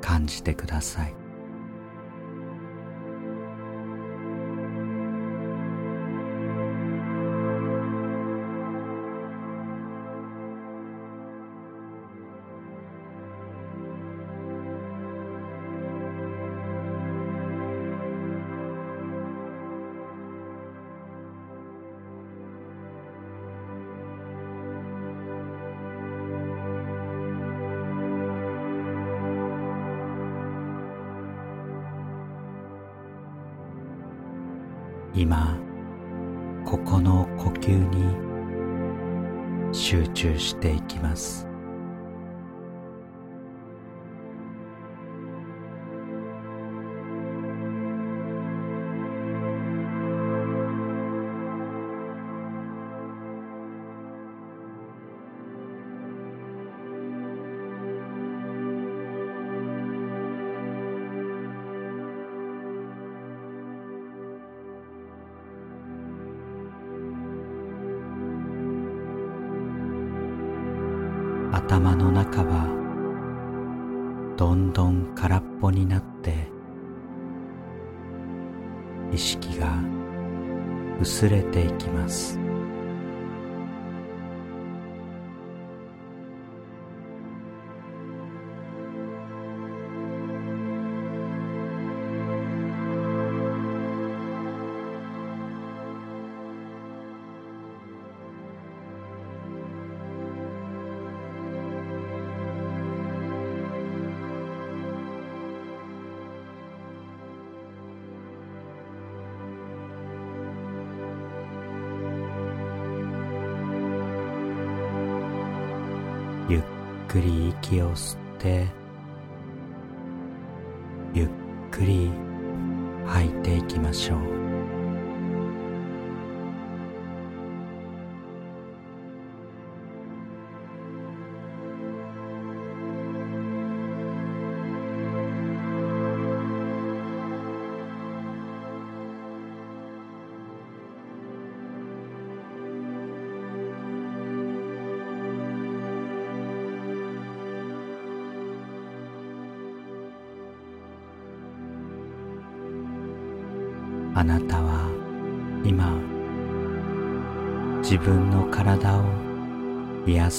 [0.00, 1.23] 感じてください。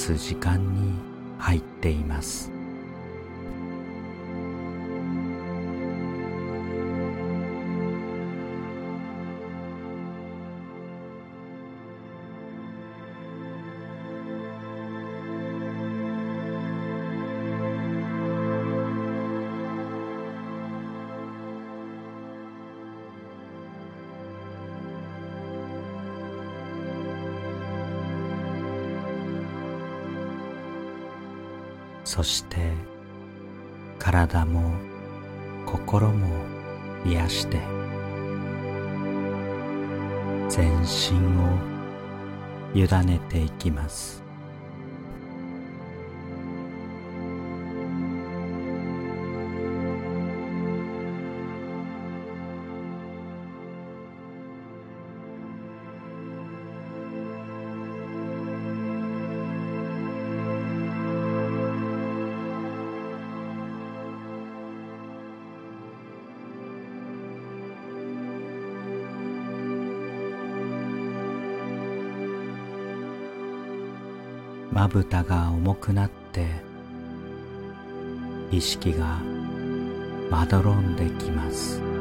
[0.06, 0.94] す時間に
[1.40, 2.55] 入っています。
[32.16, 32.72] そして
[34.00, 34.72] 体も
[35.66, 36.30] 心も
[37.06, 37.60] 癒して
[40.48, 41.60] 全身を
[42.74, 44.25] 委ねていきます。
[74.86, 76.46] まぶたが重くなって
[78.52, 79.18] 意識が
[80.30, 81.95] まどろんできます。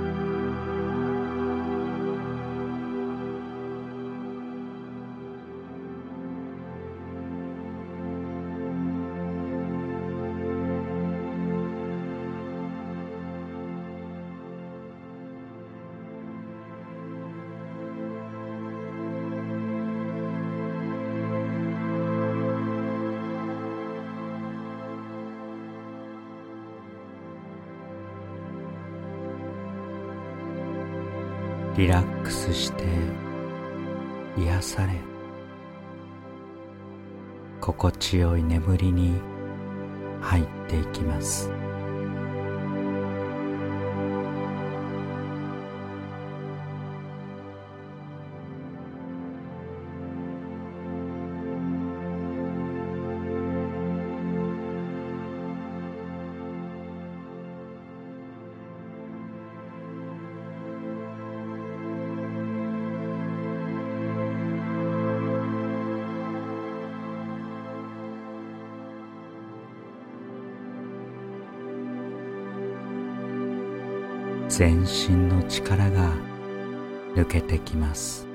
[31.85, 32.74] リラックスして
[74.85, 76.13] 全身の力が
[77.17, 78.34] 抜けてきます。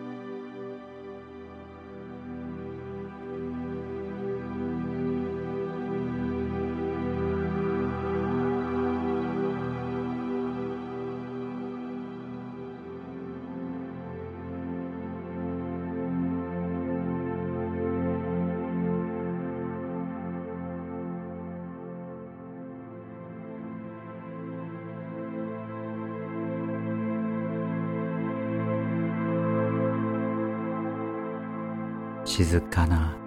[32.39, 33.17] 静かな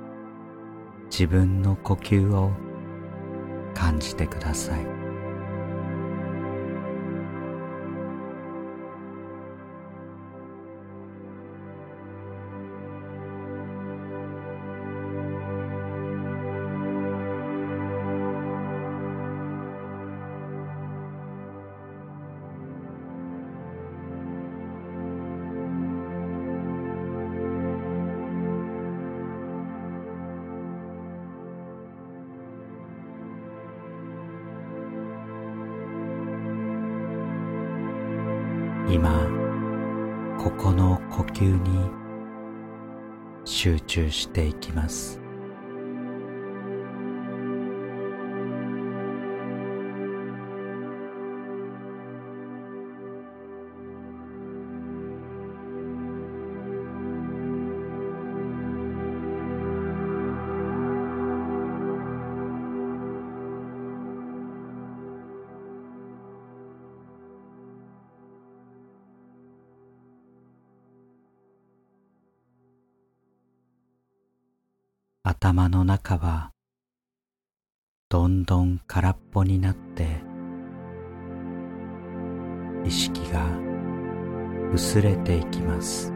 [1.11, 2.51] 自分の呼吸を
[3.75, 5.02] 感じてください。
[44.13, 45.22] していきます。
[75.93, 76.53] 中は
[78.09, 80.23] どんどん空っぽになって
[82.83, 83.45] 意識が
[84.73, 86.12] 薄れていきます。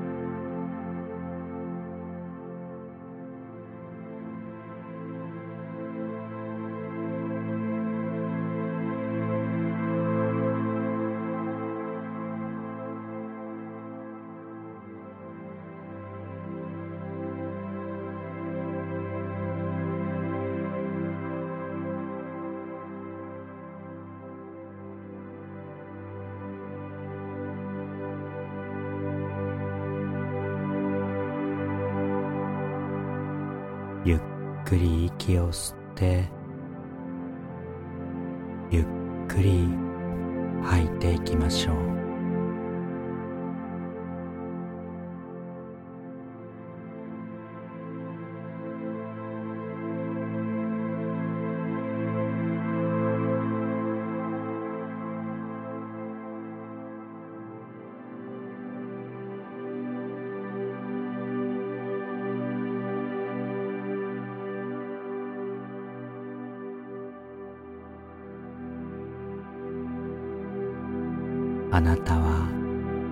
[71.76, 72.48] あなたは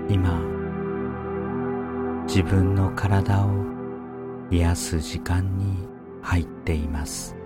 [0.09, 0.41] 今
[2.27, 3.51] 自分の体を
[4.51, 5.87] 癒す時間に
[6.23, 7.37] 入っています。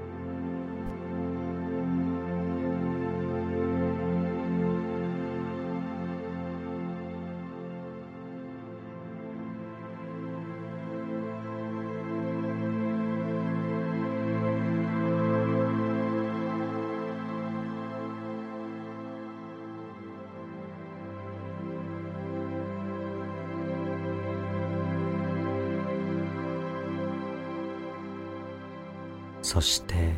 [29.59, 30.13] そして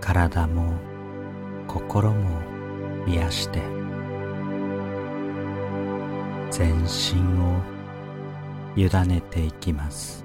[0.00, 0.78] 体も
[1.66, 2.40] 心も
[3.08, 3.60] 癒して
[6.48, 7.60] 全身を
[8.76, 10.24] 委ねていきます。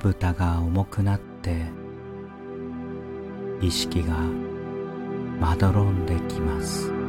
[0.00, 1.66] ぶたが重くなって
[3.60, 4.14] 意識が
[5.38, 6.99] まどろんできます。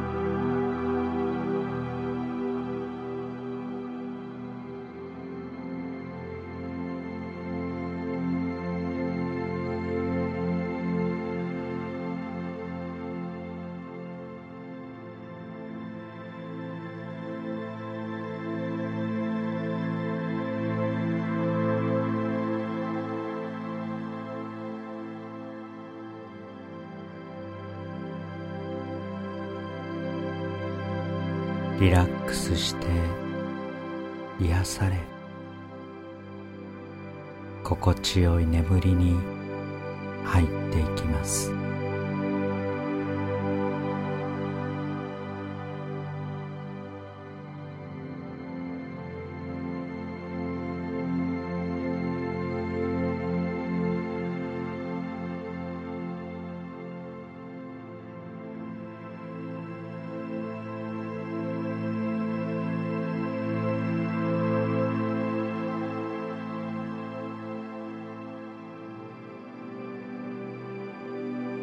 [32.32, 32.86] クスして
[34.40, 34.96] 癒され
[37.62, 39.16] 心地よい眠りに
[40.24, 41.61] 入っていきます。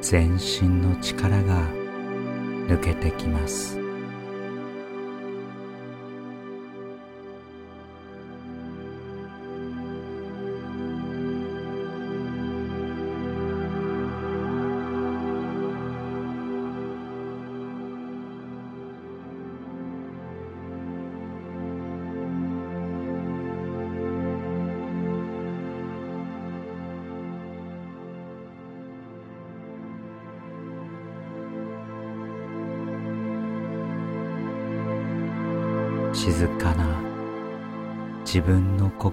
[0.09, 1.69] 全身の力が
[2.67, 3.78] 抜けてきます。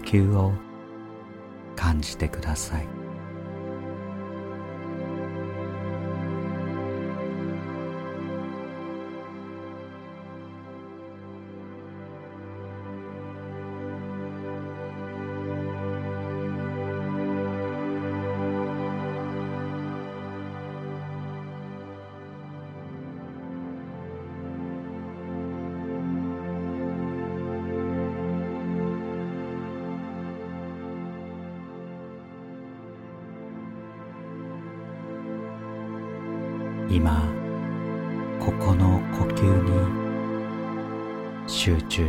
[0.07, 0.53] 吸を
[1.75, 2.96] 感じてください。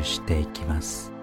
[0.03, 1.16] していきます。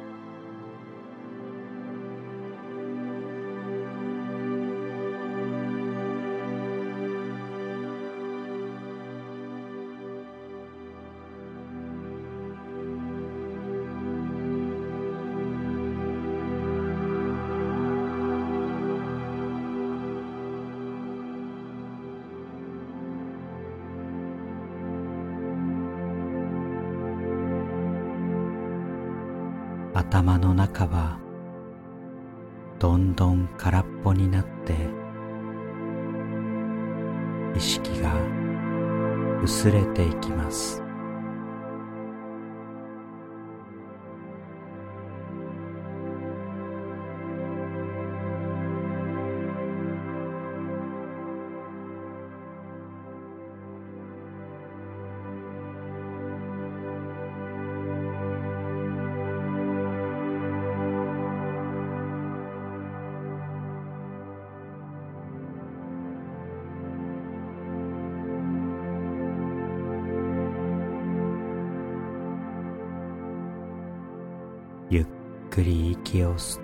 [76.35, 76.64] り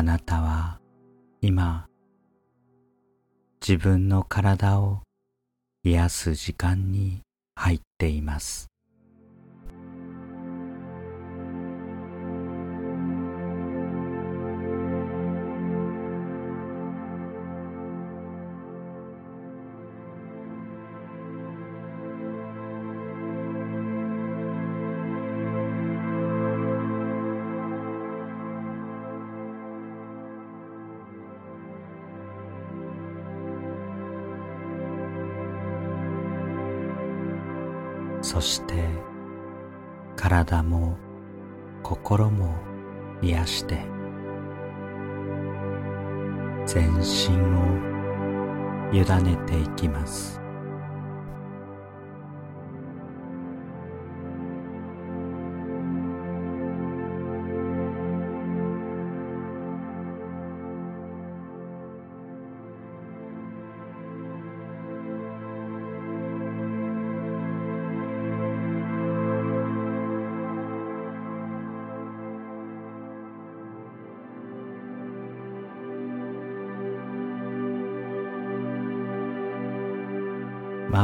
[0.00, 0.80] あなたは
[1.42, 1.86] 今
[3.60, 5.02] 自分の体を
[5.84, 7.20] 癒す時間に
[7.54, 8.69] 入っています。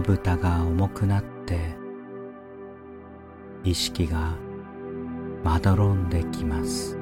[0.06, 1.76] ぶたが重くなって
[3.64, 4.36] 意識が
[5.42, 6.95] まどろんできます。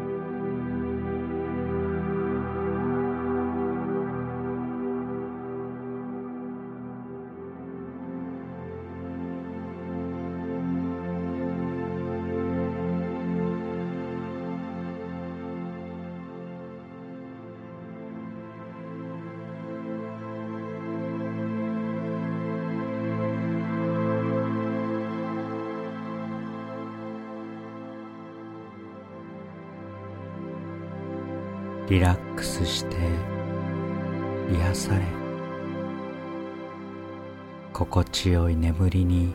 [38.25, 39.35] 強い眠りに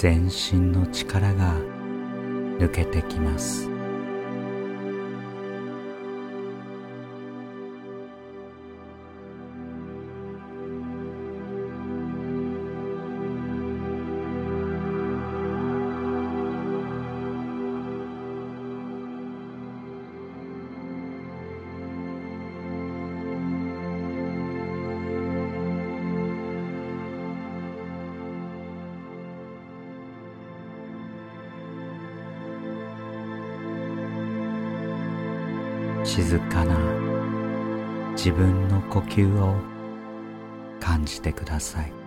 [0.00, 1.52] 全身の力が
[2.58, 3.69] 抜けてきます。
[39.10, 39.54] 吸を
[40.80, 41.99] 感じてください。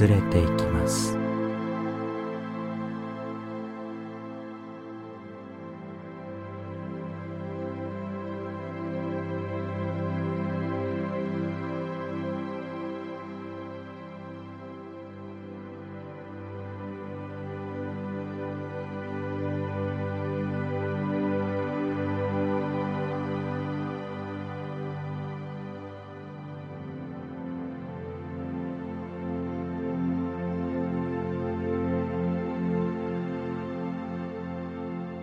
[0.00, 0.49] 薄れてい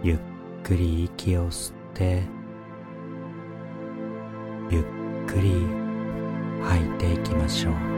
[0.03, 0.17] ゆっ
[0.63, 2.23] くり息を吸って
[4.69, 4.83] ゆっ
[5.25, 5.65] くり
[6.63, 7.96] 吐いていきましょう。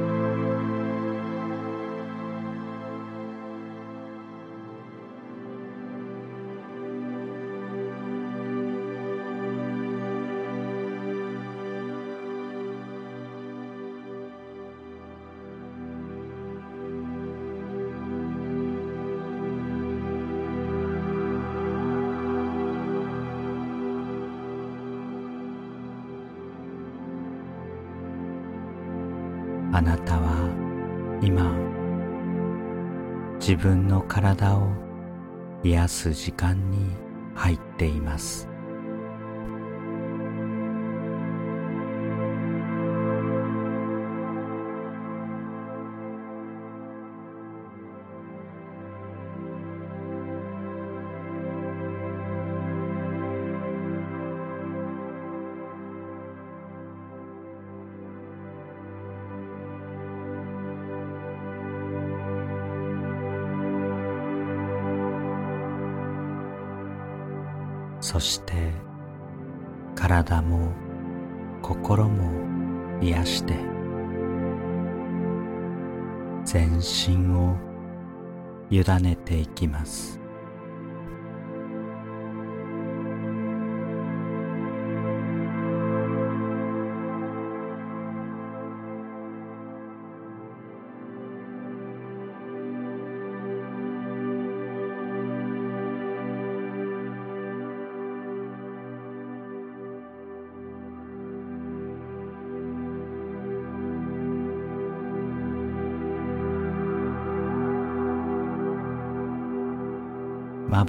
[34.09, 34.67] 体を
[35.63, 36.79] 癒す時間に
[37.35, 38.48] 入っています。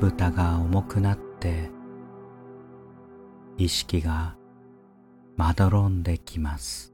[0.00, 1.70] 蓋が重くなって
[3.58, 4.34] 意識が
[5.36, 6.89] まどろんできます。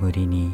[0.00, 0.45] 眠りに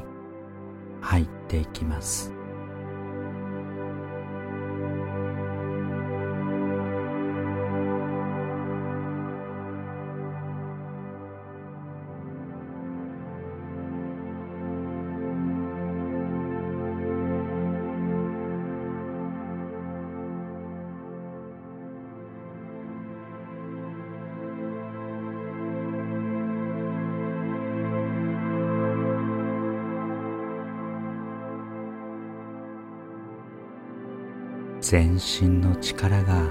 [34.93, 36.43] 全身の力が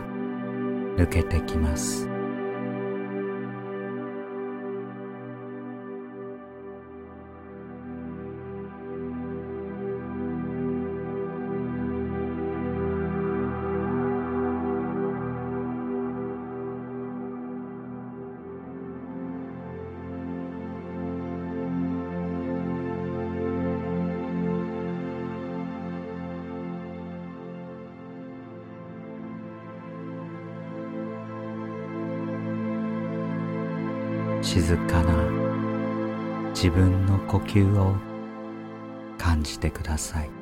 [0.97, 2.10] 抜けてきます。
[37.51, 37.93] 吸を
[39.17, 40.40] 感じてください。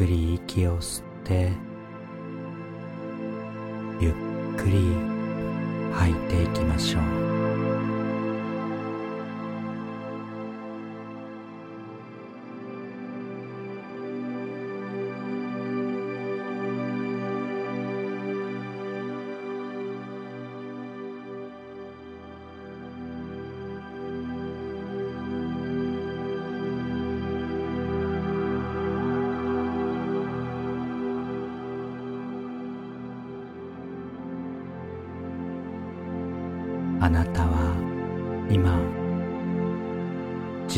[0.00, 1.52] くり息を吸って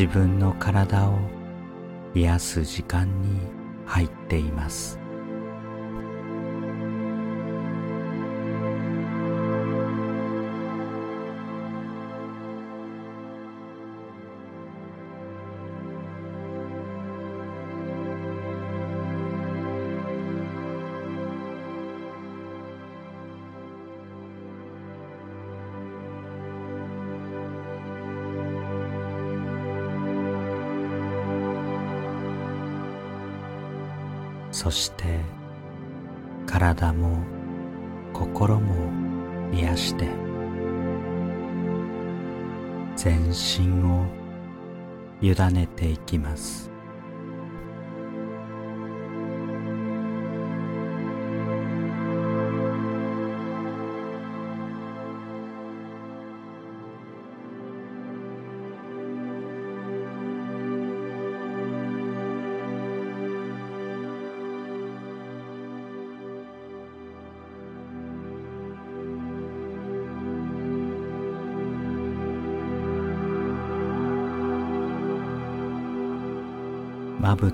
[0.03, 1.17] 自分の体を
[2.13, 3.39] 癒す時間に
[3.85, 4.99] 入っています。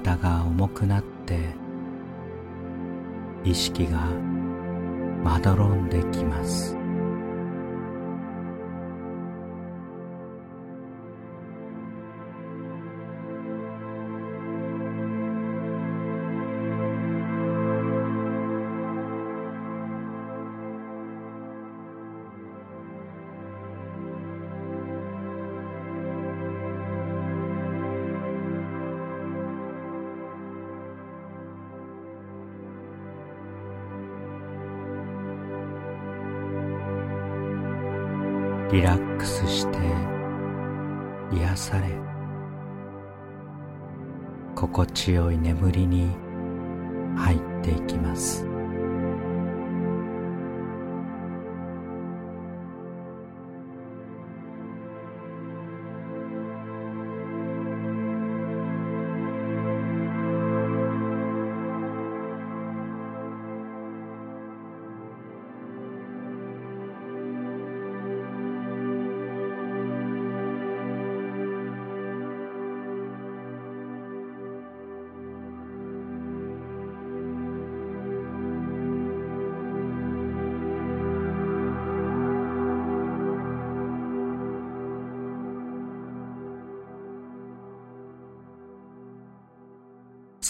[0.04, 1.40] たが重くなって
[3.44, 4.08] 意識が
[5.24, 6.29] まどろんできます。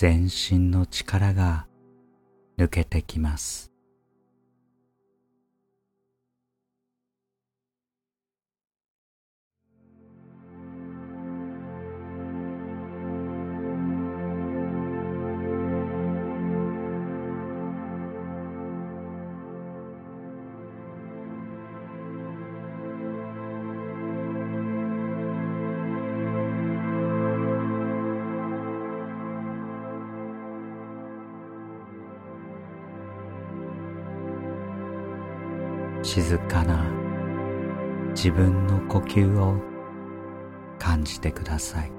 [0.01, 1.67] 全身の力が
[2.57, 3.68] 抜けてきます。
[36.21, 36.83] 静かな
[38.09, 39.55] 自分の呼吸を
[40.77, 41.98] 感じてください。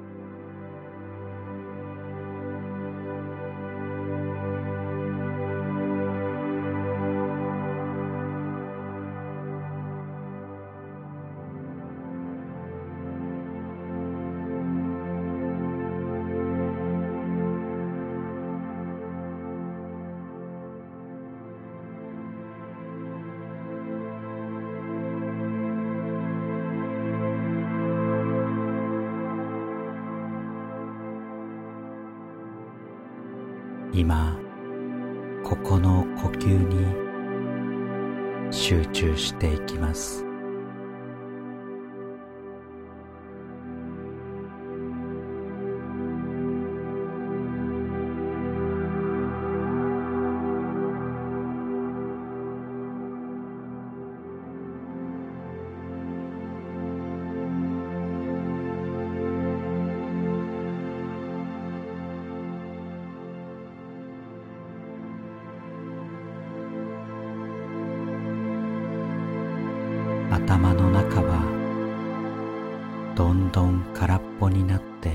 [73.21, 75.13] どんどん空っぽになって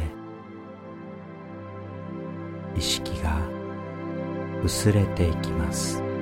[2.78, 3.42] 意識が
[4.64, 6.15] 薄れていきます。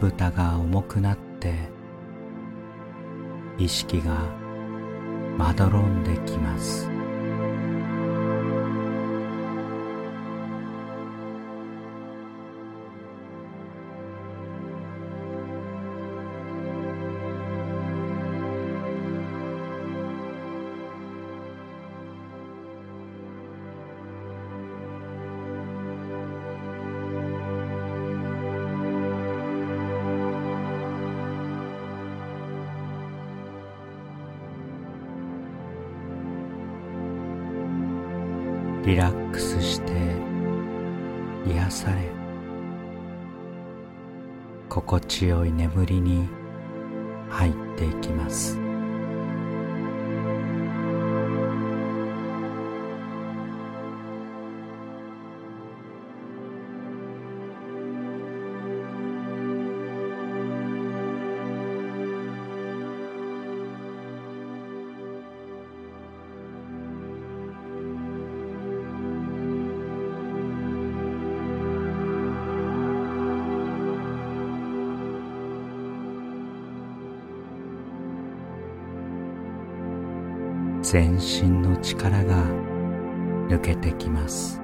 [0.00, 1.54] ぶたが重くなって
[3.58, 4.16] 意識が
[5.36, 6.99] まどろんできます。
[45.20, 46.39] 強い眠りに
[81.20, 82.46] 全身の力が
[83.48, 84.58] 抜けてきます。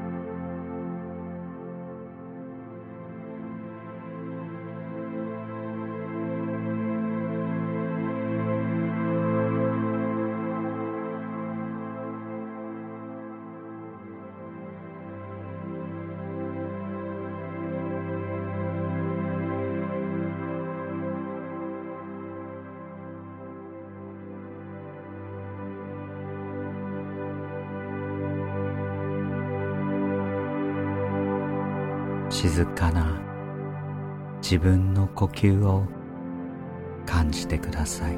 [32.64, 33.20] かな
[34.40, 35.84] 自分の呼吸を
[37.04, 38.16] 感じてください。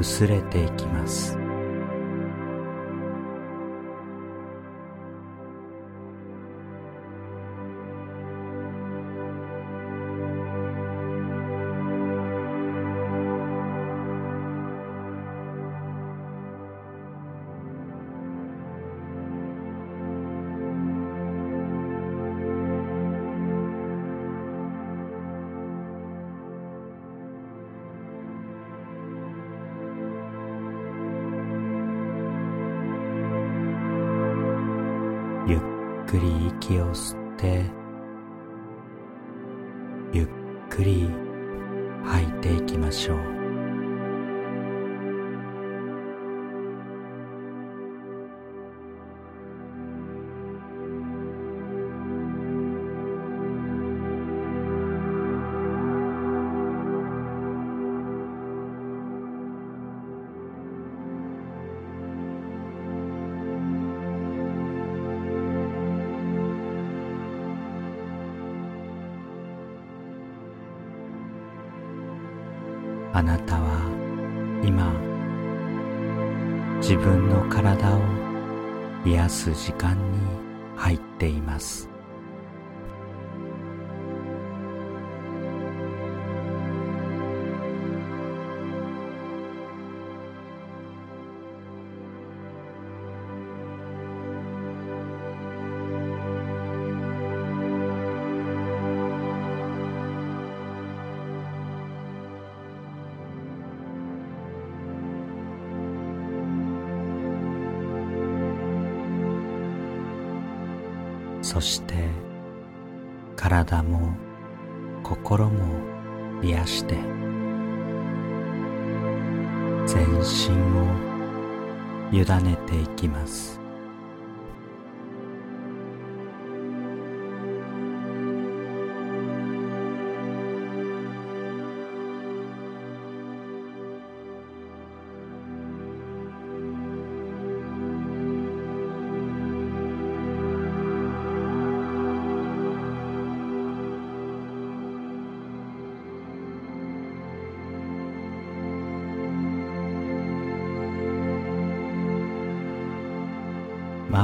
[0.00, 1.39] 薄れていきます。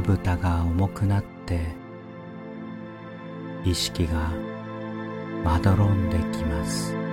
[0.07, 1.61] ぶたが重くなって
[3.65, 4.31] 意識が
[5.43, 7.06] まどろんできます。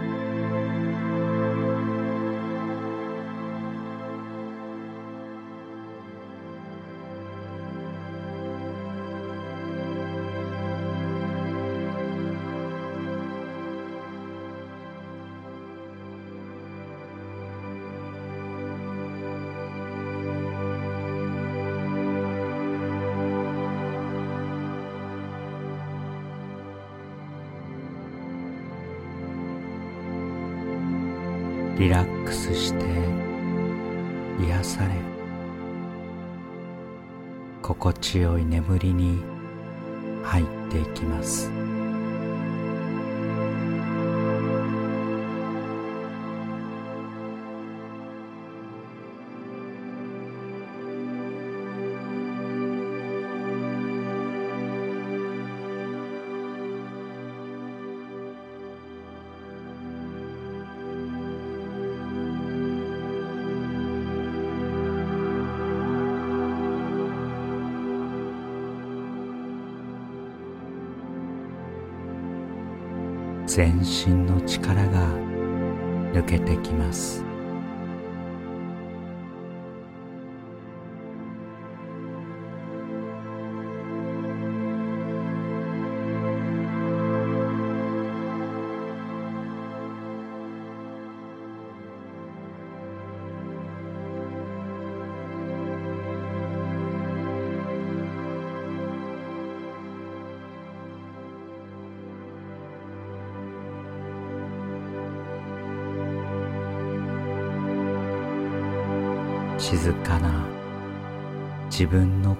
[38.13, 39.23] 強い眠りに
[40.21, 41.52] 入っていきます。
[73.55, 75.07] 全身の力が
[76.11, 77.32] 抜けてきます。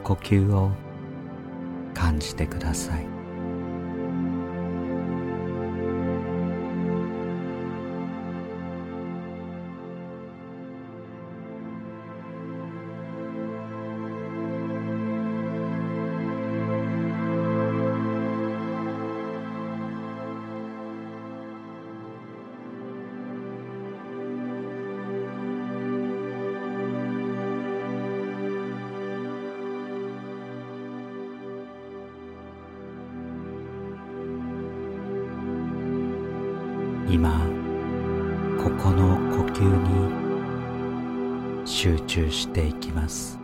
[0.04, 0.72] 呼吸を
[1.94, 3.23] 感じてください。
[42.34, 43.43] していきます。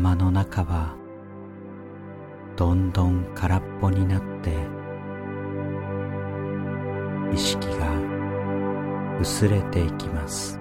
[0.00, 0.96] 頭の中は
[2.56, 4.56] どんどん空っぽになって
[7.34, 10.59] 意識が薄れていきます。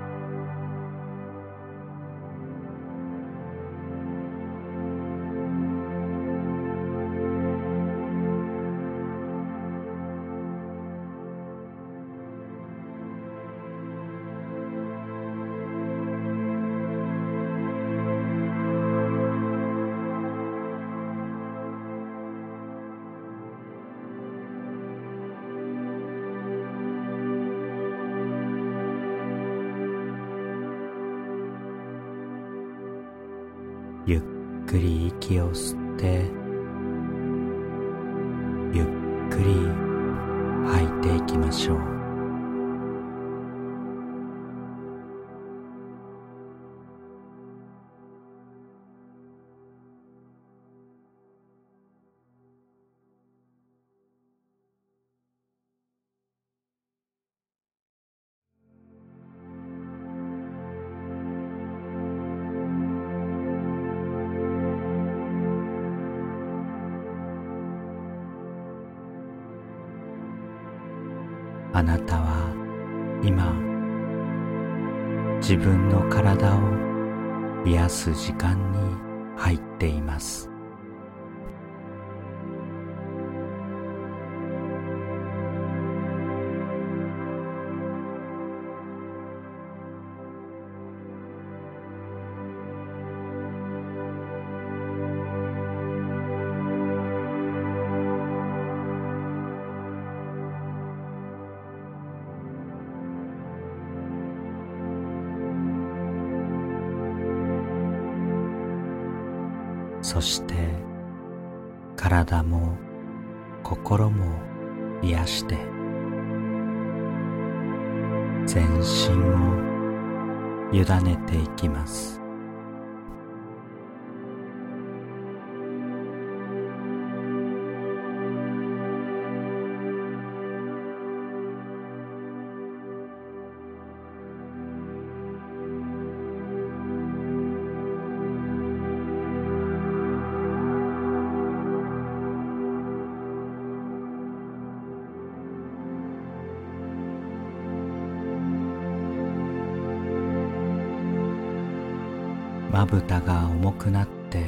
[152.90, 154.44] ぶたが重くなって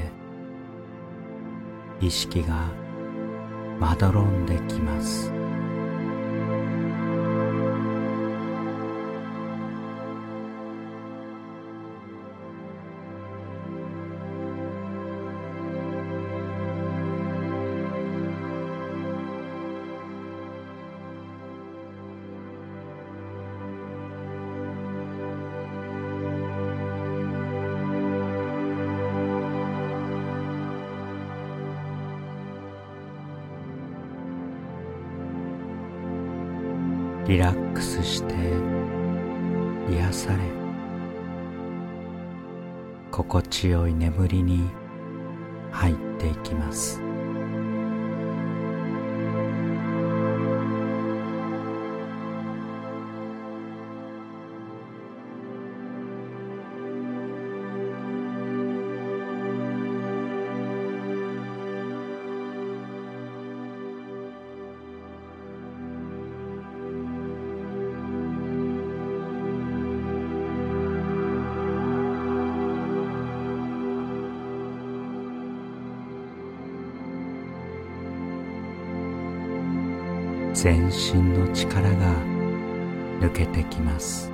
[1.99, 2.71] 意識が
[3.79, 5.40] まどろんできます。
[80.61, 82.13] 全身の力が
[83.19, 84.30] 抜けてきます。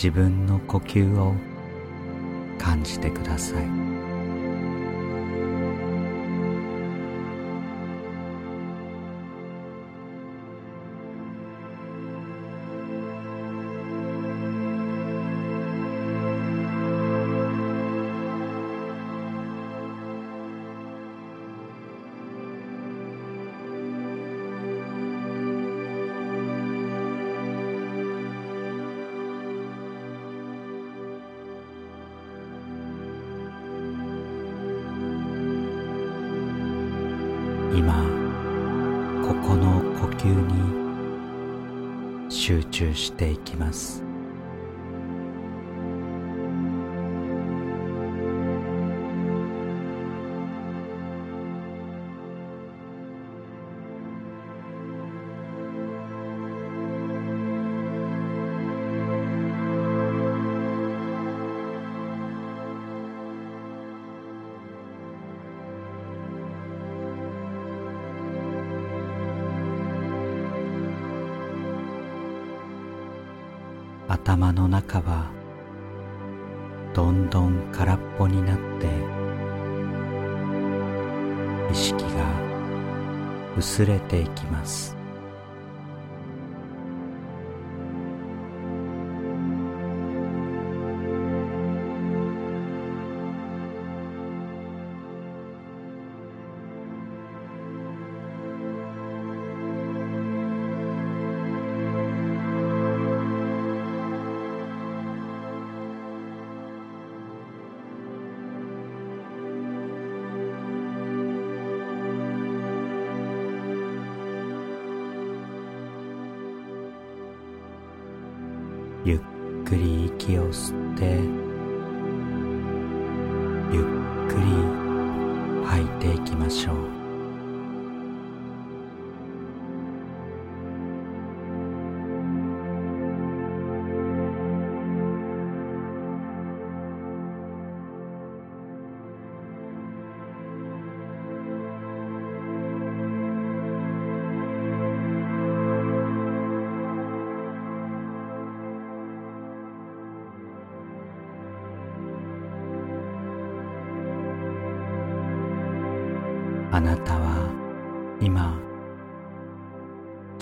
[0.00, 1.34] 自分の呼吸を
[2.56, 3.97] 感じてください。
[37.78, 37.94] 今
[39.22, 40.42] ここの呼吸に
[42.28, 44.07] 集中していきます。
[83.78, 84.97] 薄れていきます。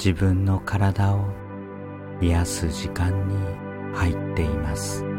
[0.06, 1.24] 自分の体を
[2.20, 3.34] 癒す時間に
[3.92, 5.15] 入っています。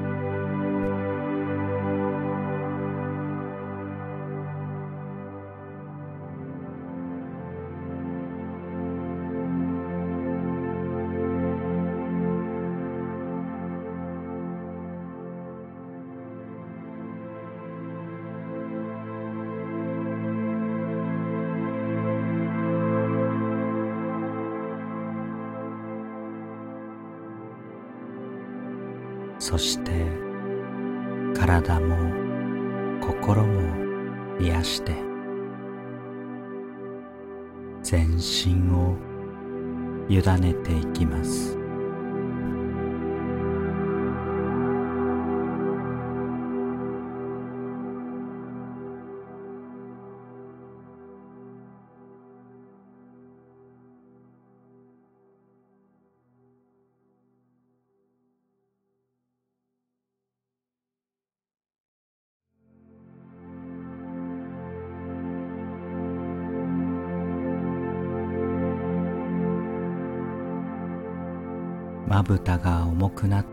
[73.17, 73.45] くなっ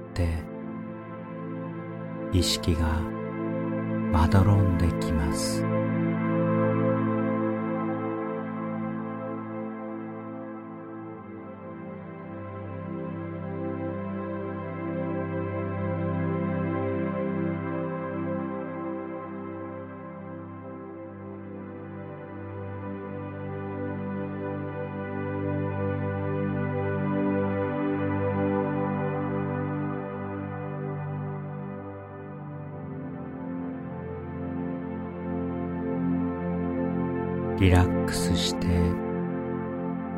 [38.05, 38.67] ックスして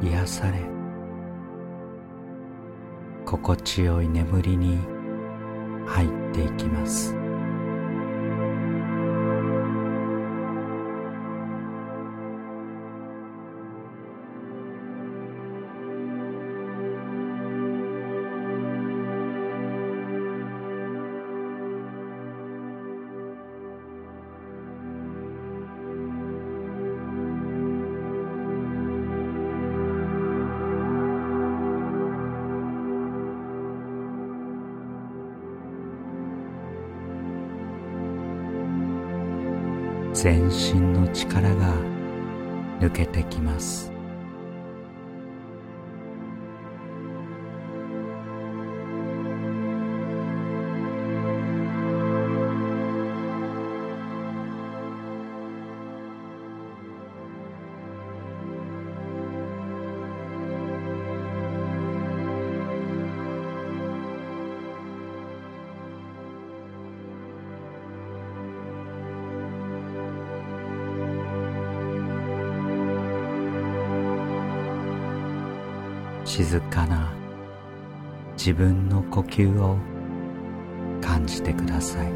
[0.03, 0.61] 癒され
[3.25, 4.79] 心地よい眠りに
[40.49, 41.75] 全身の力が
[42.79, 43.96] 抜けてきます。
[78.47, 79.77] 自分の呼吸を
[81.03, 82.07] 感じてください。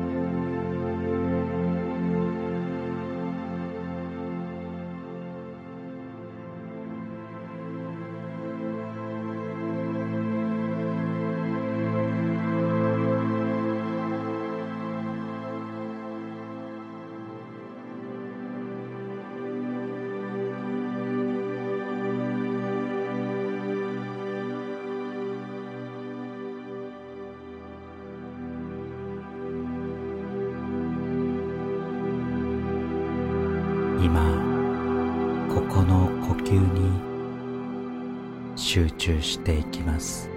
[39.01, 40.30] 集中していきます。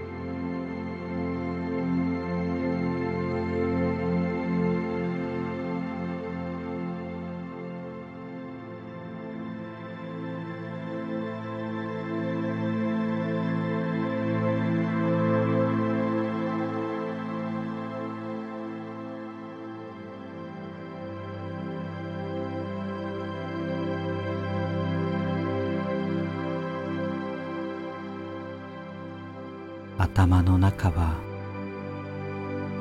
[30.24, 31.16] 頭の中は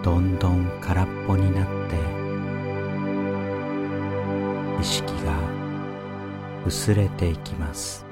[0.05, 1.97] どんどん空っぽになって
[4.81, 5.37] 意識が
[6.65, 8.12] 薄れていきます。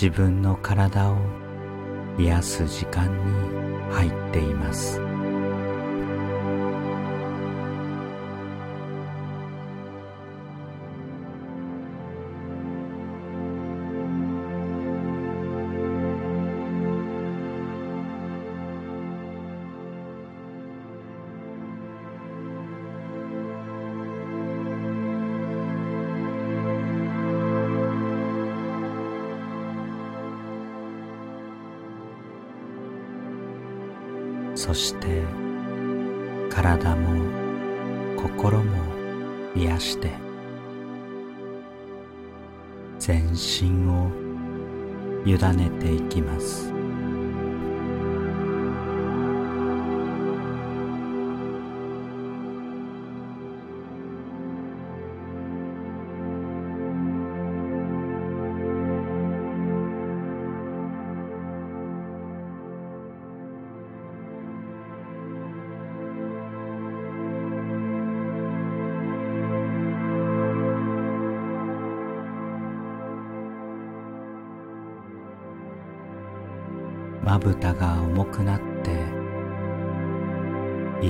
[0.00, 1.16] 自分の体を
[2.20, 5.07] 癒す時間に入っています。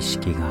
[0.09, 0.48] 意識が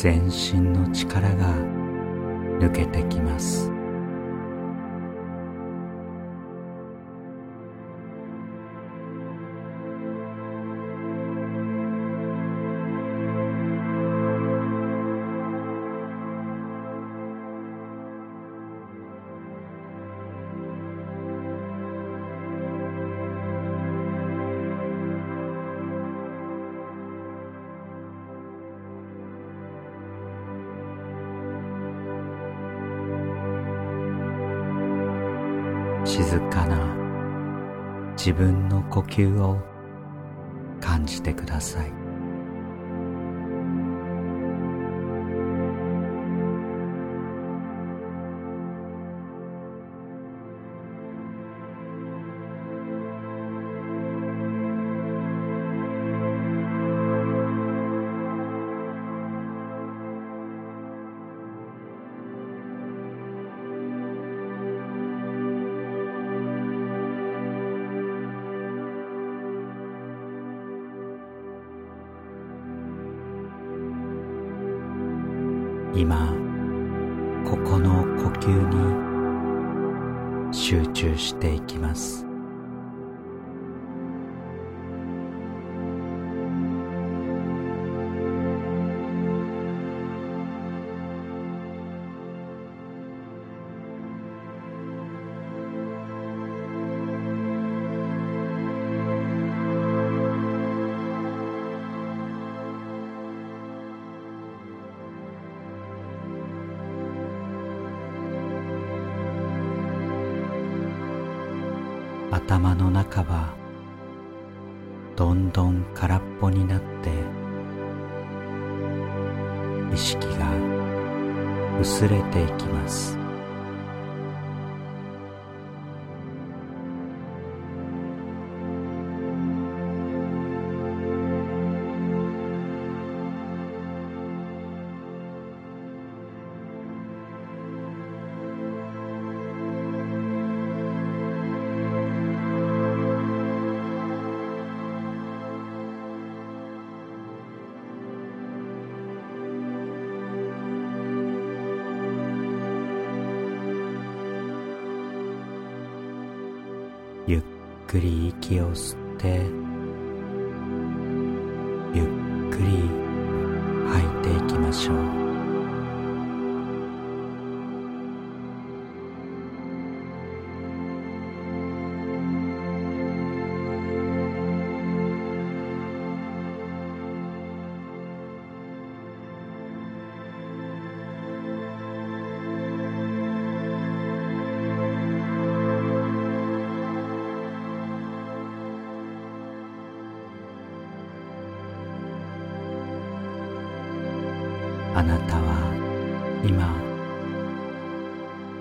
[0.00, 1.56] 全身の力が
[2.60, 3.67] 抜けてきます。
[36.08, 36.78] 静かな
[38.16, 39.58] 自分の呼吸を
[40.80, 41.97] 感じてください。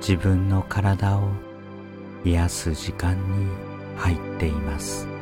[0.08, 1.28] 自分の体を
[2.24, 3.50] 癒す時間に
[3.98, 5.17] 入っています。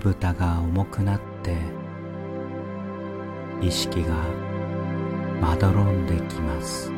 [0.00, 1.56] ぶたが重くなって
[3.60, 4.14] 意識が
[5.40, 6.89] まどろんできます。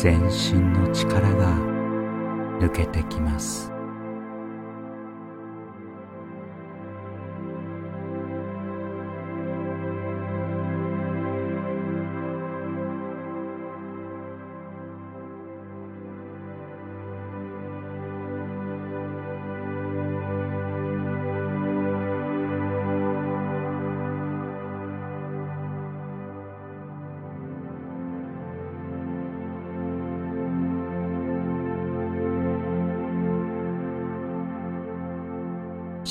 [0.00, 1.56] 全身の力が
[2.60, 3.67] 抜けてきます。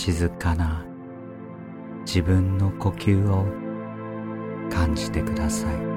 [0.07, 0.85] 静かな
[2.05, 3.43] 自分の呼吸を
[4.71, 5.96] 感じてください。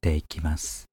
[0.00, 0.89] していきます。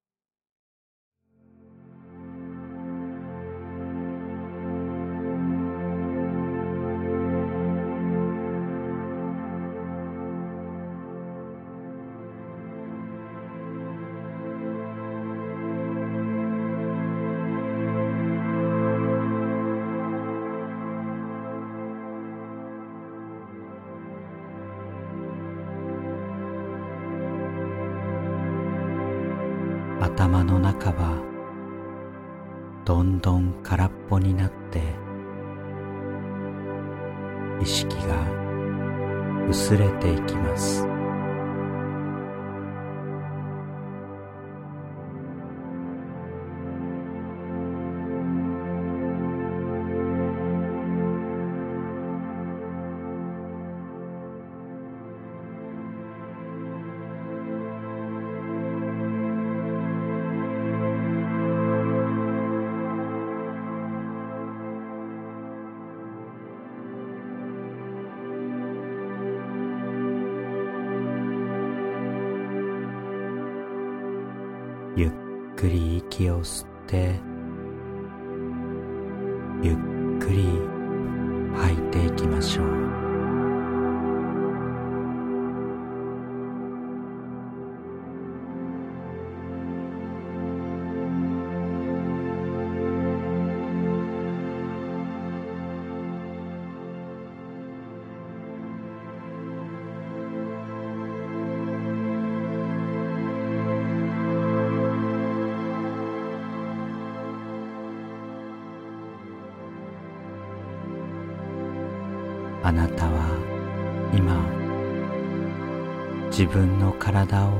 [116.37, 117.51] 自分の体を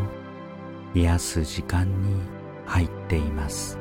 [0.93, 2.21] 癒す時間に
[2.67, 3.76] 入っています。